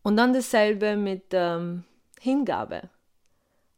Und 0.03 0.17
dann 0.17 0.33
dasselbe 0.33 0.97
mit 0.97 1.27
ähm, 1.31 1.85
Hingabe. 2.19 2.89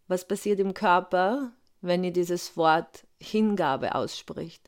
Was 0.07 0.27
passiert 0.27 0.59
im 0.59 0.73
Körper, 0.73 1.51
wenn 1.81 2.03
ihr 2.03 2.11
dieses 2.11 2.57
Wort 2.57 3.05
Hingabe 3.19 3.93
ausspricht? 3.93 4.67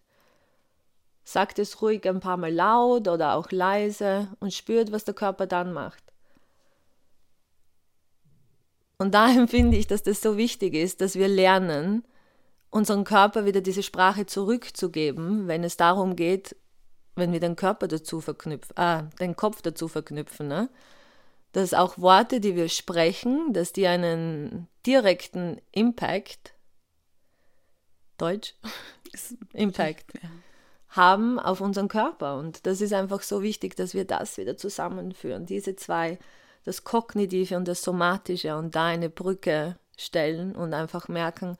Sagt 1.29 1.59
es 1.59 1.83
ruhig 1.83 2.09
ein 2.09 2.21
paar 2.21 2.37
Mal 2.37 2.51
laut 2.51 3.07
oder 3.07 3.35
auch 3.35 3.51
leise 3.51 4.29
und 4.39 4.51
spürt, 4.51 4.91
was 4.91 5.05
der 5.05 5.13
Körper 5.13 5.45
dann 5.45 5.73
macht. 5.73 6.03
Und 8.97 9.13
da 9.13 9.31
empfinde 9.35 9.77
ich, 9.77 9.85
dass 9.85 10.01
das 10.01 10.21
so 10.21 10.37
wichtig 10.37 10.73
ist, 10.73 11.01
dass 11.01 11.13
wir 11.13 11.27
lernen, 11.27 12.03
unseren 12.71 13.03
Körper 13.03 13.45
wieder 13.45 13.61
diese 13.61 13.83
Sprache 13.83 14.25
zurückzugeben, 14.25 15.47
wenn 15.47 15.63
es 15.63 15.77
darum 15.77 16.15
geht, 16.15 16.55
wenn 17.15 17.31
wir 17.31 17.39
den 17.39 17.55
Körper 17.55 17.87
dazu 17.87 18.21
verknüpfen, 18.21 18.75
ah, 18.75 19.03
den 19.19 19.35
Kopf 19.35 19.61
dazu 19.61 19.87
verknüpfen, 19.87 20.47
ne? 20.47 20.67
dass 21.51 21.75
auch 21.75 21.99
Worte, 21.99 22.39
die 22.39 22.55
wir 22.55 22.69
sprechen, 22.69 23.53
dass 23.53 23.71
die 23.71 23.85
einen 23.85 24.67
direkten 24.83 25.61
Impact, 25.73 26.55
Deutsch, 28.17 28.55
Impact, 29.53 30.11
ja 30.23 30.29
haben 30.89 31.39
auf 31.39 31.61
unseren 31.61 31.87
Körper. 31.87 32.37
Und 32.37 32.65
das 32.65 32.81
ist 32.81 32.93
einfach 32.93 33.21
so 33.21 33.41
wichtig, 33.43 33.75
dass 33.75 33.93
wir 33.93 34.05
das 34.05 34.37
wieder 34.37 34.57
zusammenführen. 34.57 35.45
Diese 35.45 35.75
zwei, 35.75 36.17
das 36.65 36.83
Kognitive 36.83 37.55
und 37.55 37.67
das 37.67 37.83
Somatische 37.83 38.55
und 38.55 38.75
da 38.75 38.87
eine 38.87 39.09
Brücke 39.09 39.77
stellen 39.97 40.55
und 40.55 40.73
einfach 40.73 41.07
merken, 41.07 41.57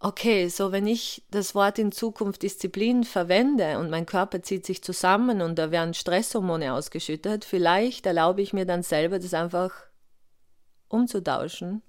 okay, 0.00 0.48
so 0.48 0.72
wenn 0.72 0.86
ich 0.86 1.22
das 1.30 1.54
Wort 1.54 1.78
in 1.78 1.92
Zukunft 1.92 2.42
Disziplin 2.42 3.04
verwende 3.04 3.78
und 3.78 3.90
mein 3.90 4.06
Körper 4.06 4.42
zieht 4.42 4.66
sich 4.66 4.82
zusammen 4.82 5.40
und 5.40 5.58
da 5.58 5.70
werden 5.70 5.94
Stresshormone 5.94 6.74
ausgeschüttet, 6.74 7.44
vielleicht 7.44 8.06
erlaube 8.06 8.42
ich 8.42 8.52
mir 8.52 8.66
dann 8.66 8.82
selber, 8.82 9.18
das 9.18 9.34
einfach 9.34 9.72
umzutauschen 10.88 11.82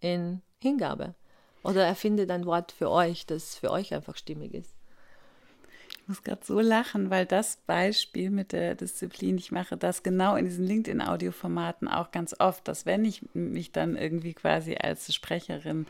in 0.00 0.42
Hingabe. 0.58 1.14
Oder 1.62 1.84
erfindet 1.84 2.30
ein 2.30 2.46
Wort 2.46 2.72
für 2.72 2.90
euch, 2.90 3.26
das 3.26 3.56
für 3.56 3.70
euch 3.70 3.92
einfach 3.92 4.16
stimmig 4.16 4.54
ist 4.54 4.79
muss 6.10 6.22
gerade 6.24 6.44
so 6.44 6.60
lachen, 6.60 7.08
weil 7.08 7.24
das 7.24 7.56
Beispiel 7.66 8.30
mit 8.30 8.52
der 8.52 8.74
Disziplin, 8.74 9.38
ich 9.38 9.52
mache 9.52 9.76
das 9.76 10.02
genau 10.02 10.36
in 10.36 10.44
diesen 10.44 10.66
LinkedIn-Audioformaten 10.66 11.88
auch 11.88 12.10
ganz 12.10 12.34
oft, 12.38 12.66
dass 12.68 12.84
wenn 12.84 13.04
ich 13.04 13.22
mich 13.32 13.72
dann 13.72 13.96
irgendwie 13.96 14.34
quasi 14.34 14.74
als 14.74 15.14
Sprecherin 15.14 15.86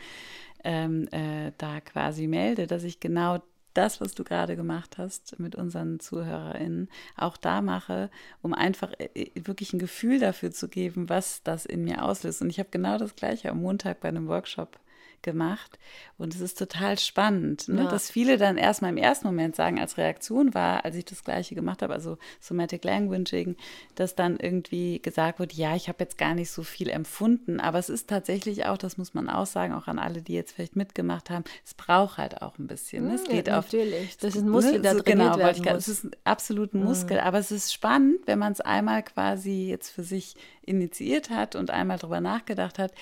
ähm, 0.62 1.08
äh, 1.10 1.52
da 1.56 1.80
quasi 1.80 2.26
melde, 2.26 2.66
dass 2.66 2.84
ich 2.84 3.00
genau 3.00 3.40
das, 3.72 4.00
was 4.00 4.14
du 4.14 4.24
gerade 4.24 4.56
gemacht 4.56 4.98
hast 4.98 5.38
mit 5.38 5.54
unseren 5.54 6.00
ZuhörerInnen, 6.00 6.88
auch 7.16 7.36
da 7.38 7.62
mache, 7.62 8.10
um 8.42 8.52
einfach 8.52 8.92
äh, 8.98 9.08
äh, 9.14 9.30
wirklich 9.46 9.72
ein 9.72 9.78
Gefühl 9.78 10.18
dafür 10.18 10.50
zu 10.50 10.68
geben, 10.68 11.08
was 11.08 11.42
das 11.42 11.64
in 11.64 11.84
mir 11.84 12.04
auslöst. 12.04 12.42
Und 12.42 12.50
ich 12.50 12.58
habe 12.58 12.68
genau 12.70 12.98
das 12.98 13.16
Gleiche 13.16 13.50
am 13.50 13.62
Montag 13.62 14.00
bei 14.00 14.08
einem 14.08 14.28
Workshop 14.28 14.78
gemacht. 15.22 15.78
Und 16.18 16.34
es 16.34 16.40
ist 16.40 16.58
total 16.58 16.98
spannend, 16.98 17.68
ne? 17.68 17.84
ja. 17.84 17.90
dass 17.90 18.10
viele 18.10 18.36
dann 18.36 18.56
erstmal 18.56 18.90
im 18.90 18.98
ersten 18.98 19.26
Moment 19.26 19.56
sagen, 19.56 19.80
als 19.80 19.96
Reaktion 19.96 20.54
war, 20.54 20.84
als 20.84 20.96
ich 20.96 21.04
das 21.04 21.24
Gleiche 21.24 21.54
gemacht 21.54 21.82
habe, 21.82 21.94
also 21.94 22.18
Somatic 22.40 22.84
Languaging, 22.84 23.56
dass 23.94 24.14
dann 24.14 24.38
irgendwie 24.38 25.00
gesagt 25.00 25.38
wird, 25.38 25.52
ja, 25.52 25.74
ich 25.76 25.88
habe 25.88 26.04
jetzt 26.04 26.18
gar 26.18 26.34
nicht 26.34 26.50
so 26.50 26.62
viel 26.62 26.90
empfunden. 26.90 27.60
Aber 27.60 27.78
es 27.78 27.88
ist 27.88 28.08
tatsächlich 28.08 28.66
auch, 28.66 28.76
das 28.76 28.98
muss 28.98 29.14
man 29.14 29.28
auch 29.28 29.46
sagen, 29.46 29.74
auch 29.74 29.86
an 29.86 29.98
alle, 29.98 30.22
die 30.22 30.34
jetzt 30.34 30.52
vielleicht 30.52 30.76
mitgemacht 30.76 31.30
haben, 31.30 31.44
es 31.64 31.74
braucht 31.74 32.18
halt 32.18 32.42
auch 32.42 32.58
ein 32.58 32.66
bisschen. 32.66 33.08
Ne? 33.08 33.14
Es 33.14 33.24
geht 33.24 33.48
ja, 33.48 33.56
natürlich. 33.56 34.18
Das 34.18 34.34
ist 34.34 34.42
ein 34.42 34.50
Muskel, 34.50 34.72
ne? 34.74 34.80
der 34.80 34.96
so, 34.96 35.02
genau, 35.02 35.38
werden 35.38 35.64
muss. 35.64 35.88
Es 35.88 36.04
ist 36.04 36.08
absolut 36.24 36.74
ein 36.74 36.84
Muskel, 36.84 37.18
mhm. 37.18 37.24
aber 37.24 37.38
es 37.38 37.50
ist 37.50 37.72
spannend, 37.72 38.18
wenn 38.26 38.38
man 38.38 38.52
es 38.52 38.60
einmal 38.60 39.02
quasi 39.02 39.68
jetzt 39.68 39.90
für 39.90 40.02
sich 40.02 40.34
initiiert 40.62 41.30
hat 41.30 41.56
und 41.56 41.70
einmal 41.70 41.98
darüber 41.98 42.20
nachgedacht 42.20 42.78
hat, 42.78 42.92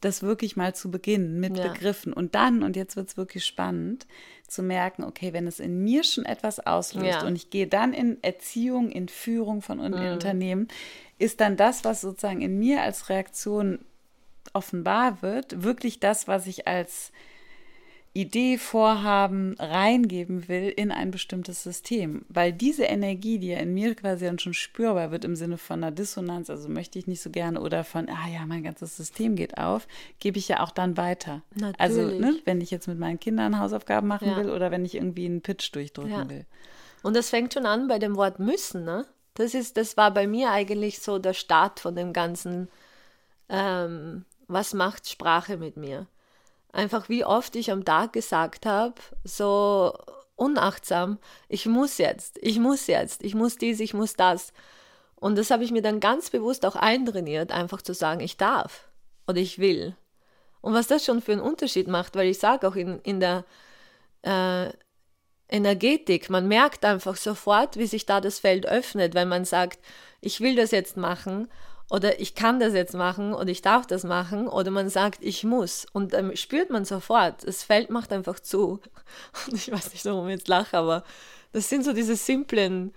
das 0.00 0.22
wirklich 0.22 0.56
mal 0.56 0.74
zu 0.74 0.90
beginnen 0.90 1.40
mit 1.40 1.56
ja. 1.56 1.68
Begriffen 1.68 2.12
und 2.12 2.34
dann, 2.34 2.62
und 2.62 2.76
jetzt 2.76 2.96
wird 2.96 3.08
es 3.08 3.16
wirklich 3.16 3.44
spannend, 3.44 4.06
zu 4.46 4.62
merken, 4.62 5.04
okay, 5.04 5.32
wenn 5.32 5.46
es 5.46 5.60
in 5.60 5.82
mir 5.82 6.04
schon 6.04 6.24
etwas 6.24 6.60
auslöst 6.60 7.22
ja. 7.22 7.26
und 7.26 7.36
ich 7.36 7.50
gehe 7.50 7.66
dann 7.66 7.92
in 7.92 8.22
Erziehung, 8.22 8.90
in 8.90 9.08
Führung 9.08 9.60
von 9.60 9.78
mhm. 9.78 9.84
in 9.84 10.12
Unternehmen, 10.12 10.68
ist 11.18 11.40
dann 11.40 11.56
das, 11.56 11.84
was 11.84 12.00
sozusagen 12.00 12.40
in 12.40 12.58
mir 12.58 12.82
als 12.82 13.08
Reaktion 13.08 13.80
offenbar 14.52 15.20
wird, 15.20 15.62
wirklich 15.62 16.00
das, 16.00 16.28
was 16.28 16.46
ich 16.46 16.66
als 16.66 17.12
Idee, 18.14 18.58
Vorhaben 18.58 19.54
reingeben 19.58 20.48
will 20.48 20.68
in 20.68 20.90
ein 20.90 21.10
bestimmtes 21.10 21.62
System. 21.62 22.24
Weil 22.28 22.52
diese 22.52 22.84
Energie, 22.84 23.38
die 23.38 23.48
ja 23.48 23.58
in 23.58 23.74
mir 23.74 23.94
quasi 23.94 24.24
dann 24.24 24.38
schon 24.38 24.54
spürbar 24.54 25.10
wird 25.10 25.24
im 25.24 25.36
Sinne 25.36 25.58
von 25.58 25.82
einer 25.82 25.92
Dissonanz, 25.92 26.50
also 26.50 26.68
möchte 26.68 26.98
ich 26.98 27.06
nicht 27.06 27.22
so 27.22 27.30
gerne, 27.30 27.60
oder 27.60 27.84
von, 27.84 28.08
ah 28.08 28.28
ja, 28.32 28.44
mein 28.46 28.62
ganzes 28.62 28.96
System 28.96 29.36
geht 29.36 29.58
auf, 29.58 29.86
gebe 30.18 30.38
ich 30.38 30.48
ja 30.48 30.60
auch 30.60 30.70
dann 30.70 30.96
weiter. 30.96 31.42
Natürlich. 31.54 31.80
Also, 31.80 32.02
ne, 32.18 32.34
wenn 32.44 32.60
ich 32.60 32.70
jetzt 32.70 32.88
mit 32.88 32.98
meinen 32.98 33.20
Kindern 33.20 33.58
Hausaufgaben 33.58 34.08
machen 34.08 34.28
ja. 34.28 34.36
will 34.36 34.50
oder 34.50 34.70
wenn 34.70 34.84
ich 34.84 34.94
irgendwie 34.94 35.26
einen 35.26 35.42
Pitch 35.42 35.74
durchdrücken 35.74 36.10
ja. 36.10 36.28
will. 36.28 36.46
Und 37.02 37.14
das 37.14 37.30
fängt 37.30 37.54
schon 37.54 37.66
an 37.66 37.88
bei 37.88 37.98
dem 37.98 38.16
Wort 38.16 38.38
müssen, 38.40 38.84
ne? 38.84 39.06
Das 39.34 39.54
ist, 39.54 39.76
das 39.76 39.96
war 39.96 40.12
bei 40.12 40.26
mir 40.26 40.50
eigentlich 40.50 40.98
so 40.98 41.20
der 41.20 41.32
Start 41.32 41.78
von 41.78 41.94
dem 41.94 42.12
ganzen, 42.12 42.68
ähm, 43.48 44.24
was 44.48 44.74
macht 44.74 45.08
Sprache 45.08 45.56
mit 45.56 45.76
mir? 45.76 46.08
Einfach 46.78 47.08
wie 47.08 47.24
oft 47.24 47.56
ich 47.56 47.72
am 47.72 47.84
Tag 47.84 48.12
gesagt 48.12 48.64
habe, 48.64 48.94
so 49.24 49.98
unachtsam, 50.36 51.18
ich 51.48 51.66
muss 51.66 51.98
jetzt, 51.98 52.38
ich 52.40 52.60
muss 52.60 52.86
jetzt, 52.86 53.24
ich 53.24 53.34
muss 53.34 53.56
dies, 53.56 53.80
ich 53.80 53.94
muss 53.94 54.14
das. 54.14 54.52
Und 55.16 55.36
das 55.36 55.50
habe 55.50 55.64
ich 55.64 55.72
mir 55.72 55.82
dann 55.82 55.98
ganz 55.98 56.30
bewusst 56.30 56.64
auch 56.64 56.76
eintrainiert, 56.76 57.50
einfach 57.50 57.82
zu 57.82 57.94
sagen, 57.94 58.20
ich 58.20 58.36
darf 58.36 58.88
oder 59.26 59.38
ich 59.38 59.58
will. 59.58 59.96
Und 60.60 60.72
was 60.72 60.86
das 60.86 61.04
schon 61.04 61.20
für 61.20 61.32
einen 61.32 61.40
Unterschied 61.40 61.88
macht, 61.88 62.14
weil 62.14 62.28
ich 62.28 62.38
sage 62.38 62.68
auch 62.68 62.76
in, 62.76 63.00
in 63.00 63.18
der 63.18 63.44
äh, 64.22 64.70
Energetik, 65.48 66.30
man 66.30 66.46
merkt 66.46 66.84
einfach 66.84 67.16
sofort, 67.16 67.76
wie 67.76 67.88
sich 67.88 68.06
da 68.06 68.20
das 68.20 68.38
Feld 68.38 68.66
öffnet, 68.66 69.14
wenn 69.14 69.26
man 69.26 69.44
sagt, 69.44 69.80
ich 70.20 70.40
will 70.40 70.54
das 70.54 70.70
jetzt 70.70 70.96
machen 70.96 71.48
oder 71.90 72.20
ich 72.20 72.34
kann 72.34 72.60
das 72.60 72.74
jetzt 72.74 72.94
machen 72.94 73.32
oder 73.32 73.48
ich 73.48 73.62
darf 73.62 73.86
das 73.86 74.04
machen 74.04 74.46
oder 74.46 74.70
man 74.70 74.88
sagt, 74.90 75.22
ich 75.22 75.44
muss. 75.44 75.86
Und 75.92 76.12
dann 76.12 76.36
spürt 76.36 76.70
man 76.70 76.84
sofort, 76.84 77.46
das 77.46 77.62
Feld 77.62 77.90
macht 77.90 78.12
einfach 78.12 78.40
zu. 78.40 78.80
Und 79.46 79.54
ich 79.54 79.72
weiß 79.72 79.92
nicht, 79.92 80.04
warum 80.04 80.28
ich 80.28 80.36
jetzt 80.36 80.48
lache, 80.48 80.76
aber 80.76 81.02
das 81.52 81.68
sind 81.68 81.84
so 81.84 81.92
diese 81.92 82.16
simplen, 82.16 82.94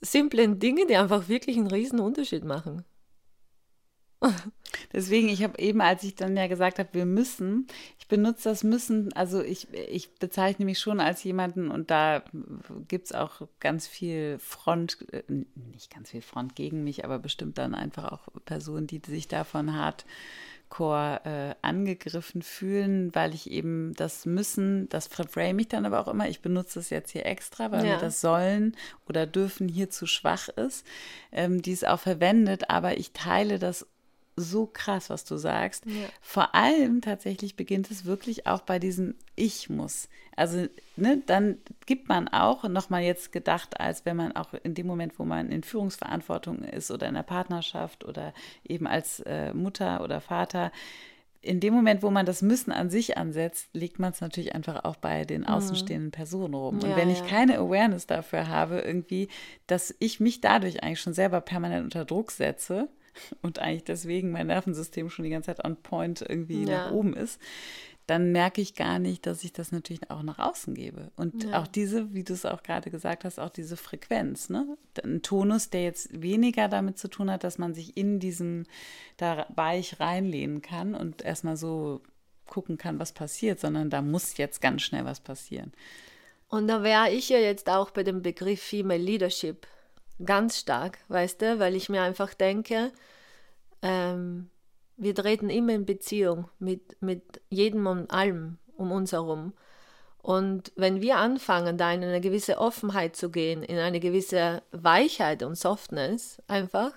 simplen 0.00 0.58
Dinge, 0.58 0.86
die 0.86 0.96
einfach 0.96 1.28
wirklich 1.28 1.56
einen 1.56 1.68
riesen 1.68 2.00
Unterschied 2.00 2.44
machen. 2.44 2.84
Deswegen, 4.92 5.28
ich 5.28 5.42
habe 5.42 5.58
eben, 5.58 5.80
als 5.80 6.02
ich 6.02 6.14
dann 6.14 6.36
ja 6.36 6.46
gesagt 6.46 6.78
habe, 6.78 6.88
wir 6.92 7.06
müssen, 7.06 7.66
ich 7.98 8.08
benutze 8.08 8.48
das 8.48 8.64
müssen, 8.64 9.12
also 9.12 9.42
ich, 9.42 9.72
ich 9.72 10.14
bezeichne 10.14 10.64
mich 10.64 10.78
schon 10.78 11.00
als 11.00 11.24
jemanden 11.24 11.70
und 11.70 11.90
da 11.90 12.22
gibt 12.88 13.06
es 13.06 13.12
auch 13.12 13.42
ganz 13.60 13.86
viel 13.86 14.38
Front, 14.38 14.98
äh, 15.12 15.22
nicht 15.28 15.92
ganz 15.92 16.10
viel 16.10 16.22
Front 16.22 16.56
gegen 16.56 16.84
mich, 16.84 17.04
aber 17.04 17.18
bestimmt 17.18 17.58
dann 17.58 17.74
einfach 17.74 18.12
auch 18.12 18.28
Personen, 18.44 18.86
die 18.86 19.00
sich 19.06 19.28
davon 19.28 19.74
hardcore 19.74 21.20
äh, 21.24 21.54
angegriffen 21.62 22.42
fühlen, 22.42 23.14
weil 23.14 23.34
ich 23.34 23.50
eben 23.50 23.94
das 23.94 24.26
müssen, 24.26 24.88
das 24.88 25.06
frame 25.06 25.60
ich 25.60 25.68
dann 25.68 25.86
aber 25.86 26.00
auch 26.00 26.08
immer, 26.08 26.28
ich 26.28 26.40
benutze 26.40 26.80
es 26.80 26.90
jetzt 26.90 27.10
hier 27.10 27.26
extra, 27.26 27.70
weil 27.70 27.86
ja. 27.86 27.94
mir 27.94 28.00
das 28.00 28.20
sollen 28.20 28.76
oder 29.08 29.26
dürfen 29.26 29.68
hier 29.68 29.90
zu 29.90 30.06
schwach 30.06 30.48
ist, 30.48 30.86
ähm, 31.30 31.62
die 31.62 31.72
es 31.72 31.84
auch 31.84 32.00
verwendet, 32.00 32.68
aber 32.68 32.98
ich 32.98 33.12
teile 33.12 33.58
das 33.58 33.86
so 34.36 34.66
krass, 34.66 35.10
was 35.10 35.24
du 35.24 35.36
sagst. 35.36 35.84
Ja. 35.86 36.08
Vor 36.20 36.54
allem 36.54 37.00
tatsächlich 37.00 37.56
beginnt 37.56 37.90
es 37.90 38.04
wirklich 38.04 38.46
auch 38.46 38.62
bei 38.62 38.78
diesem 38.78 39.14
Ich 39.36 39.68
muss. 39.68 40.08
Also, 40.36 40.66
ne, 40.96 41.22
dann 41.26 41.58
gibt 41.86 42.08
man 42.08 42.28
auch 42.28 42.64
nochmal 42.64 43.02
jetzt 43.02 43.32
gedacht, 43.32 43.78
als 43.80 44.06
wenn 44.06 44.16
man 44.16 44.32
auch 44.32 44.54
in 44.54 44.74
dem 44.74 44.86
Moment, 44.86 45.18
wo 45.18 45.24
man 45.24 45.50
in 45.50 45.62
Führungsverantwortung 45.62 46.62
ist 46.62 46.90
oder 46.90 47.08
in 47.08 47.14
der 47.14 47.22
Partnerschaft 47.22 48.04
oder 48.04 48.32
eben 48.66 48.86
als 48.86 49.20
äh, 49.20 49.52
Mutter 49.52 50.02
oder 50.02 50.20
Vater, 50.20 50.72
in 51.42 51.58
dem 51.58 51.74
Moment, 51.74 52.04
wo 52.04 52.10
man 52.10 52.24
das 52.24 52.40
Müssen 52.40 52.70
an 52.70 52.88
sich 52.88 53.18
ansetzt, 53.18 53.68
legt 53.72 53.98
man 53.98 54.12
es 54.12 54.20
natürlich 54.20 54.54
einfach 54.54 54.84
auch 54.84 54.96
bei 54.96 55.24
den 55.24 55.42
mhm. 55.42 55.48
außenstehenden 55.48 56.12
Personen 56.12 56.54
rum. 56.54 56.76
Und 56.76 56.88
ja, 56.88 56.96
wenn 56.96 57.10
ich 57.10 57.18
ja. 57.18 57.26
keine 57.26 57.58
Awareness 57.58 58.06
dafür 58.06 58.46
habe, 58.46 58.78
irgendwie, 58.78 59.28
dass 59.66 59.94
ich 59.98 60.20
mich 60.20 60.40
dadurch 60.40 60.82
eigentlich 60.82 61.00
schon 61.00 61.14
selber 61.14 61.40
permanent 61.40 61.84
unter 61.84 62.04
Druck 62.04 62.30
setze, 62.30 62.88
und 63.42 63.58
eigentlich 63.58 63.84
deswegen 63.84 64.30
mein 64.30 64.48
Nervensystem 64.48 65.10
schon 65.10 65.24
die 65.24 65.30
ganze 65.30 65.46
Zeit 65.46 65.64
on 65.64 65.76
point 65.76 66.24
irgendwie 66.26 66.64
ja. 66.64 66.86
nach 66.86 66.92
oben 66.92 67.14
ist, 67.14 67.40
dann 68.06 68.32
merke 68.32 68.60
ich 68.60 68.74
gar 68.74 68.98
nicht, 68.98 69.26
dass 69.26 69.44
ich 69.44 69.52
das 69.52 69.70
natürlich 69.70 70.10
auch 70.10 70.22
nach 70.22 70.38
außen 70.38 70.74
gebe. 70.74 71.12
Und 71.16 71.44
ja. 71.44 71.60
auch 71.60 71.66
diese, 71.66 72.12
wie 72.12 72.24
du 72.24 72.32
es 72.32 72.44
auch 72.44 72.62
gerade 72.62 72.90
gesagt 72.90 73.24
hast, 73.24 73.38
auch 73.38 73.50
diese 73.50 73.76
Frequenz, 73.76 74.50
ne? 74.50 74.76
Ein 75.04 75.22
Tonus, 75.22 75.70
der 75.70 75.84
jetzt 75.84 76.20
weniger 76.20 76.68
damit 76.68 76.98
zu 76.98 77.08
tun 77.08 77.30
hat, 77.30 77.44
dass 77.44 77.58
man 77.58 77.74
sich 77.74 77.96
in 77.96 78.18
diesem 78.18 78.64
da 79.18 79.46
weich 79.54 80.00
reinlehnen 80.00 80.62
kann 80.62 80.94
und 80.94 81.22
erstmal 81.22 81.56
so 81.56 82.00
gucken 82.46 82.76
kann, 82.76 82.98
was 82.98 83.12
passiert, 83.12 83.60
sondern 83.60 83.88
da 83.88 84.02
muss 84.02 84.36
jetzt 84.36 84.60
ganz 84.60 84.82
schnell 84.82 85.04
was 85.04 85.20
passieren. 85.20 85.72
Und 86.48 86.68
da 86.68 86.82
wäre 86.82 87.10
ich 87.10 87.30
ja 87.30 87.38
jetzt 87.38 87.70
auch 87.70 87.92
bei 87.92 88.02
dem 88.02 88.20
Begriff 88.20 88.60
Female 88.60 89.02
Leadership 89.02 89.66
Ganz 90.24 90.58
stark, 90.58 90.98
weißt 91.08 91.42
du, 91.42 91.58
weil 91.58 91.74
ich 91.74 91.88
mir 91.88 92.02
einfach 92.02 92.34
denke, 92.34 92.92
ähm, 93.82 94.50
wir 94.96 95.14
treten 95.14 95.50
immer 95.50 95.72
in 95.72 95.86
Beziehung 95.86 96.48
mit, 96.58 97.00
mit 97.00 97.40
jedem 97.48 97.86
und 97.86 98.10
allem 98.10 98.58
um 98.76 98.92
uns 98.92 99.12
herum. 99.12 99.52
Und 100.22 100.70
wenn 100.76 101.00
wir 101.00 101.16
anfangen, 101.16 101.76
da 101.76 101.92
in 101.92 102.04
eine 102.04 102.20
gewisse 102.20 102.58
Offenheit 102.58 103.16
zu 103.16 103.30
gehen, 103.30 103.64
in 103.64 103.78
eine 103.78 103.98
gewisse 103.98 104.62
Weichheit 104.70 105.42
und 105.42 105.56
Softness 105.56 106.40
einfach 106.46 106.92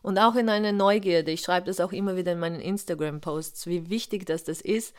und 0.00 0.18
auch 0.18 0.36
in 0.36 0.48
eine 0.48 0.72
Neugierde, 0.72 1.30
ich 1.32 1.42
schreibe 1.42 1.66
das 1.66 1.80
auch 1.80 1.92
immer 1.92 2.16
wieder 2.16 2.32
in 2.32 2.38
meinen 2.38 2.60
Instagram-Posts, 2.60 3.66
wie 3.66 3.90
wichtig 3.90 4.24
das, 4.24 4.44
das 4.44 4.62
ist, 4.62 4.94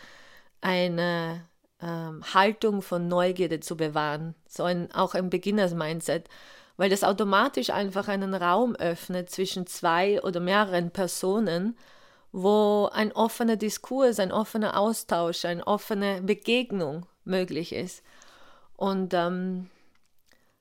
eine 0.61 1.45
ähm, 1.81 2.23
Haltung 2.33 2.83
von 2.83 3.07
Neugierde 3.07 3.59
zu 3.59 3.75
bewahren, 3.75 4.35
so 4.47 4.63
ein, 4.63 4.91
auch 4.91 5.15
ein 5.15 5.31
Beginners-Mindset 5.31 6.29
weil 6.77 6.89
das 6.89 7.03
automatisch 7.03 7.69
einfach 7.69 8.07
einen 8.07 8.33
Raum 8.33 8.75
öffnet 8.75 9.29
zwischen 9.29 9.67
zwei 9.67 10.21
oder 10.21 10.39
mehreren 10.39 10.91
Personen, 10.91 11.77
wo 12.31 12.89
ein 12.91 13.11
offener 13.11 13.55
Diskurs, 13.55 14.19
ein 14.19 14.31
offener 14.31 14.77
Austausch, 14.77 15.45
eine 15.45 15.67
offene 15.67 16.21
Begegnung 16.21 17.05
möglich 17.25 17.73
ist. 17.73 18.03
Und 18.75 19.13
ähm, 19.13 19.69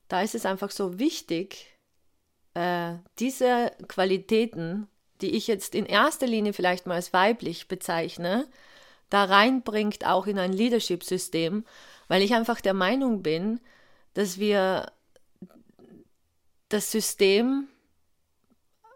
da 0.09 0.20
ist 0.20 0.35
es 0.35 0.44
einfach 0.44 0.70
so 0.70 0.98
wichtig, 0.98 1.72
äh, 2.55 2.96
diese 3.18 3.72
Qualitäten, 3.88 4.87
die 5.22 5.35
ich 5.35 5.46
jetzt 5.46 5.75
in 5.75 5.87
erster 5.87 6.27
Linie 6.27 6.53
vielleicht 6.53 6.87
mal 6.87 6.94
als 6.94 7.14
weiblich 7.14 7.68
bezeichne, 7.68 8.46
da 9.09 9.25
reinbringt 9.25 10.07
auch 10.07 10.27
in 10.27 10.38
ein 10.38 10.53
Leadership-System, 10.53 11.64
weil 12.09 12.22
ich 12.22 12.35
einfach 12.35 12.61
der 12.61 12.75
Meinung 12.75 13.22
bin, 13.22 13.61
dass 14.12 14.38
wir 14.38 14.92
das 16.72 16.90
System 16.90 17.68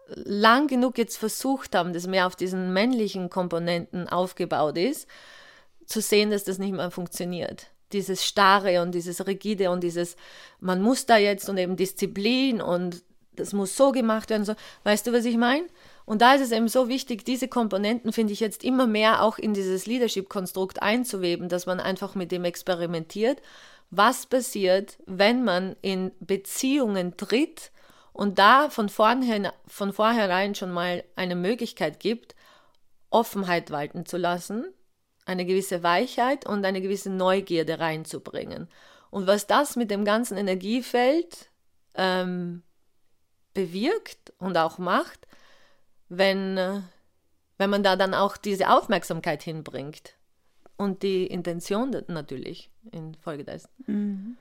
lang 0.08 0.68
genug 0.68 0.98
jetzt 0.98 1.16
versucht 1.16 1.74
haben, 1.74 1.92
das 1.92 2.06
mehr 2.06 2.26
auf 2.26 2.36
diesen 2.36 2.72
männlichen 2.72 3.28
Komponenten 3.28 4.08
aufgebaut 4.08 4.78
ist, 4.78 5.08
zu 5.84 6.00
sehen, 6.00 6.30
dass 6.30 6.44
das 6.44 6.58
nicht 6.58 6.72
mehr 6.72 6.90
funktioniert. 6.90 7.68
Dieses 7.92 8.24
Starre 8.24 8.82
und 8.82 8.94
dieses 8.94 9.26
Rigide 9.26 9.70
und 9.70 9.82
dieses, 9.82 10.16
man 10.60 10.80
muss 10.80 11.06
da 11.06 11.16
jetzt 11.16 11.48
und 11.48 11.58
eben 11.58 11.76
Disziplin 11.76 12.60
und 12.60 13.02
das 13.34 13.52
muss 13.52 13.76
so 13.76 13.92
gemacht 13.92 14.30
werden. 14.30 14.44
So. 14.44 14.54
Weißt 14.84 15.06
du, 15.06 15.12
was 15.12 15.24
ich 15.24 15.36
meine? 15.36 15.66
Und 16.04 16.22
da 16.22 16.34
ist 16.34 16.40
es 16.40 16.52
eben 16.52 16.68
so 16.68 16.88
wichtig, 16.88 17.24
diese 17.24 17.48
Komponenten, 17.48 18.12
finde 18.12 18.32
ich, 18.32 18.40
jetzt 18.40 18.64
immer 18.64 18.86
mehr 18.86 19.22
auch 19.22 19.38
in 19.38 19.54
dieses 19.54 19.86
Leadership-Konstrukt 19.86 20.82
einzuweben, 20.82 21.48
dass 21.48 21.66
man 21.66 21.80
einfach 21.80 22.14
mit 22.14 22.32
dem 22.32 22.44
experimentiert 22.44 23.42
was 23.90 24.26
passiert, 24.26 24.98
wenn 25.06 25.44
man 25.44 25.76
in 25.82 26.12
Beziehungen 26.20 27.16
tritt 27.16 27.70
und 28.12 28.38
da 28.38 28.70
von 28.70 28.88
vornherein, 28.88 29.48
von 29.66 29.92
vornherein 29.92 30.54
schon 30.54 30.72
mal 30.72 31.04
eine 31.16 31.36
Möglichkeit 31.36 32.00
gibt, 32.00 32.34
Offenheit 33.10 33.70
walten 33.70 34.06
zu 34.06 34.16
lassen, 34.16 34.66
eine 35.24 35.44
gewisse 35.44 35.82
Weichheit 35.82 36.46
und 36.46 36.64
eine 36.64 36.80
gewisse 36.80 37.10
Neugierde 37.10 37.78
reinzubringen. 37.78 38.68
Und 39.10 39.26
was 39.26 39.46
das 39.46 39.76
mit 39.76 39.90
dem 39.90 40.04
ganzen 40.04 40.36
Energiefeld 40.36 41.50
ähm, 41.94 42.62
bewirkt 43.54 44.32
und 44.38 44.56
auch 44.58 44.78
macht, 44.78 45.26
wenn, 46.08 46.84
wenn 47.58 47.70
man 47.70 47.82
da 47.82 47.96
dann 47.96 48.14
auch 48.14 48.36
diese 48.36 48.70
Aufmerksamkeit 48.70 49.42
hinbringt 49.42 50.15
und 50.76 51.02
die 51.02 51.26
Intention 51.26 51.96
natürlich 52.08 52.70
infolgedessen. 52.92 53.70
Mhm. 53.86 54.36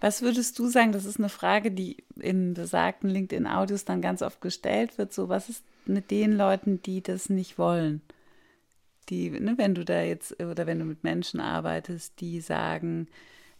Was 0.00 0.22
würdest 0.22 0.58
du 0.58 0.68
sagen, 0.68 0.92
das 0.92 1.04
ist 1.04 1.18
eine 1.18 1.28
Frage, 1.28 1.70
die 1.70 1.98
in 2.20 2.54
besagten 2.54 3.08
LinkedIn-Audios 3.08 3.84
dann 3.84 4.02
ganz 4.02 4.22
oft 4.22 4.40
gestellt 4.40 4.98
wird, 4.98 5.12
so 5.12 5.28
was 5.28 5.48
ist 5.48 5.62
mit 5.84 6.10
den 6.10 6.36
Leuten, 6.36 6.82
die 6.82 7.02
das 7.02 7.30
nicht 7.30 7.58
wollen? 7.58 8.02
Die, 9.08 9.30
ne, 9.30 9.54
wenn 9.56 9.74
du 9.74 9.84
da 9.84 10.02
jetzt, 10.02 10.42
oder 10.42 10.66
wenn 10.66 10.80
du 10.80 10.84
mit 10.84 11.04
Menschen 11.04 11.38
arbeitest, 11.38 12.20
die 12.20 12.40
sagen, 12.40 13.06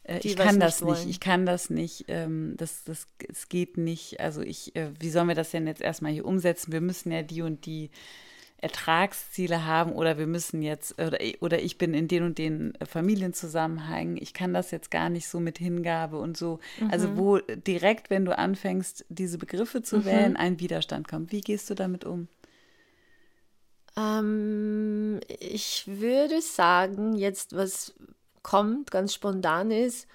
äh, 0.02 0.18
die 0.18 0.28
ich 0.28 0.36
kann 0.36 0.58
das 0.58 0.80
nicht, 0.80 0.98
wollen. 0.98 1.08
ich 1.08 1.20
kann 1.20 1.46
das 1.46 1.70
nicht, 1.70 2.06
ähm, 2.08 2.54
das, 2.56 2.82
das, 2.82 3.06
es 3.28 3.48
geht 3.48 3.76
nicht, 3.76 4.18
also 4.18 4.40
ich, 4.40 4.74
äh, 4.74 4.90
wie 4.98 5.10
sollen 5.10 5.28
wir 5.28 5.36
das 5.36 5.52
denn 5.52 5.68
jetzt 5.68 5.82
erstmal 5.82 6.12
hier 6.12 6.24
umsetzen? 6.24 6.72
Wir 6.72 6.80
müssen 6.80 7.12
ja 7.12 7.22
die 7.22 7.42
und 7.42 7.64
die 7.66 7.90
Ertragsziele 8.58 9.66
haben 9.66 9.92
oder 9.92 10.16
wir 10.16 10.26
müssen 10.26 10.62
jetzt 10.62 10.98
oder, 11.00 11.18
oder 11.40 11.60
ich 11.62 11.76
bin 11.76 11.92
in 11.92 12.08
den 12.08 12.22
und 12.22 12.38
den 12.38 12.72
Familienzusammenhängen, 12.86 14.16
ich 14.16 14.32
kann 14.32 14.54
das 14.54 14.70
jetzt 14.70 14.90
gar 14.90 15.10
nicht 15.10 15.28
so 15.28 15.40
mit 15.40 15.58
Hingabe 15.58 16.18
und 16.18 16.36
so. 16.36 16.58
Also 16.80 16.84
mhm. 16.84 16.90
Also 17.06 17.16
wo 17.18 17.38
direkt, 17.38 18.08
wenn 18.08 18.24
du 18.24 18.36
anfängst, 18.36 19.04
diese 19.10 19.36
Begriffe 19.36 19.82
zu 19.82 19.98
mhm. 19.98 20.04
wählen, 20.06 20.36
ein 20.36 20.58
Widerstand 20.58 21.06
kommt. 21.06 21.30
Wie 21.32 21.42
gehst 21.42 21.68
du 21.68 21.74
damit 21.74 22.06
um? 22.06 22.28
Ähm, 23.98 25.20
ich 25.38 25.84
würde 25.86 26.40
sagen, 26.40 27.14
jetzt 27.14 27.54
was 27.54 27.94
kommt, 28.42 28.90
ganz 28.90 29.12
spontan 29.12 29.70
ist, 29.70 30.08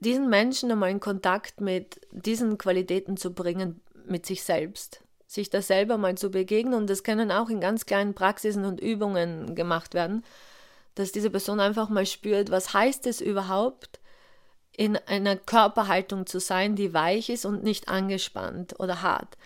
diesen 0.00 0.28
Menschen 0.28 0.70
einmal 0.70 0.90
in 0.90 1.00
Kontakt 1.00 1.62
mit 1.62 2.00
diesen 2.12 2.58
Qualitäten 2.58 3.16
zu 3.16 3.32
bringen, 3.32 3.80
mit 4.06 4.26
sich 4.26 4.42
selbst 4.42 5.02
sich 5.28 5.50
da 5.50 5.62
selber 5.62 5.98
mal 5.98 6.16
zu 6.16 6.30
begegnen. 6.30 6.74
Und 6.74 6.90
das 6.90 7.04
können 7.04 7.30
auch 7.30 7.50
in 7.50 7.60
ganz 7.60 7.86
kleinen 7.86 8.14
Praxisen 8.14 8.64
und 8.64 8.80
Übungen 8.80 9.54
gemacht 9.54 9.94
werden, 9.94 10.24
dass 10.96 11.12
diese 11.12 11.30
Person 11.30 11.60
einfach 11.60 11.90
mal 11.90 12.06
spürt, 12.06 12.50
was 12.50 12.72
heißt 12.72 13.06
es 13.06 13.20
überhaupt, 13.20 14.00
in 14.72 14.96
einer 14.96 15.36
Körperhaltung 15.36 16.26
zu 16.26 16.40
sein, 16.40 16.76
die 16.76 16.94
weich 16.94 17.28
ist 17.28 17.44
und 17.44 17.62
nicht 17.62 17.88
angespannt 17.88 18.80
oder 18.80 19.02
hart. 19.02 19.36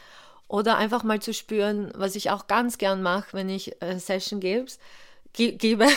Oder 0.47 0.77
einfach 0.77 1.03
mal 1.03 1.21
zu 1.21 1.35
spüren, 1.35 1.91
was 1.97 2.15
ich 2.15 2.31
auch 2.31 2.47
ganz 2.47 2.79
gern 2.79 3.03
mache, 3.03 3.33
wenn 3.33 3.49
ich 3.49 3.83
äh, 3.83 3.99
Session 3.99 4.39
gebe, 4.39 4.67
ge 5.33 5.53
gebe, 5.53 5.89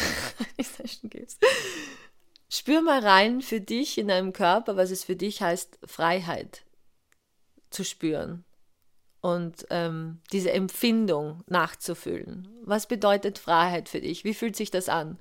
Session 0.60 1.10
gib's. 1.10 1.38
Spür 2.50 2.82
mal 2.82 3.06
rein 3.06 3.42
für 3.42 3.60
dich 3.60 3.98
in 3.98 4.08
deinem 4.08 4.34
Körper, 4.34 4.78
was 4.78 4.90
es 4.90 5.04
für 5.04 5.16
dich 5.16 5.42
heißt, 5.42 5.78
Freiheit 5.86 6.64
zu 7.70 7.84
spüren 7.84 8.45
und 9.26 9.66
ähm, 9.72 10.20
diese 10.32 10.52
Empfindung 10.52 11.44
nachzufühlen. 11.48 12.48
Was 12.62 12.86
bedeutet 12.86 13.40
Freiheit 13.40 13.90
für 13.90 14.00
dich? 14.00 14.24
Wie 14.24 14.36
fühlt 14.36 14.56
sich 14.56 14.70
das 14.70 14.88
an? 14.88 15.18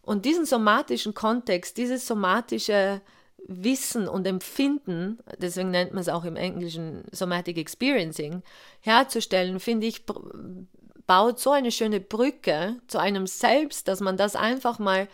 Und 0.00 0.24
diesen 0.24 0.46
somatischen 0.46 1.12
Kontext, 1.12 1.76
dieses 1.76 2.06
somatische 2.06 3.02
Wissen 3.46 4.08
und 4.08 4.26
Empfinden, 4.26 5.18
deswegen 5.36 5.70
nennt 5.70 5.92
man 5.92 6.00
es 6.00 6.08
auch 6.08 6.24
im 6.24 6.36
Englischen 6.36 7.04
Somatic 7.12 7.58
Experiencing, 7.58 8.42
herzustellen, 8.80 9.60
finde 9.60 9.86
ich, 9.86 10.06
baut 11.06 11.38
so 11.38 11.50
eine 11.50 11.72
schöne 11.72 12.00
Brücke 12.00 12.76
zu 12.86 12.96
einem 12.96 13.26
Selbst, 13.26 13.86
dass 13.86 14.00
man 14.00 14.16
das 14.16 14.34
einfach 14.34 14.78
mal 14.78 15.08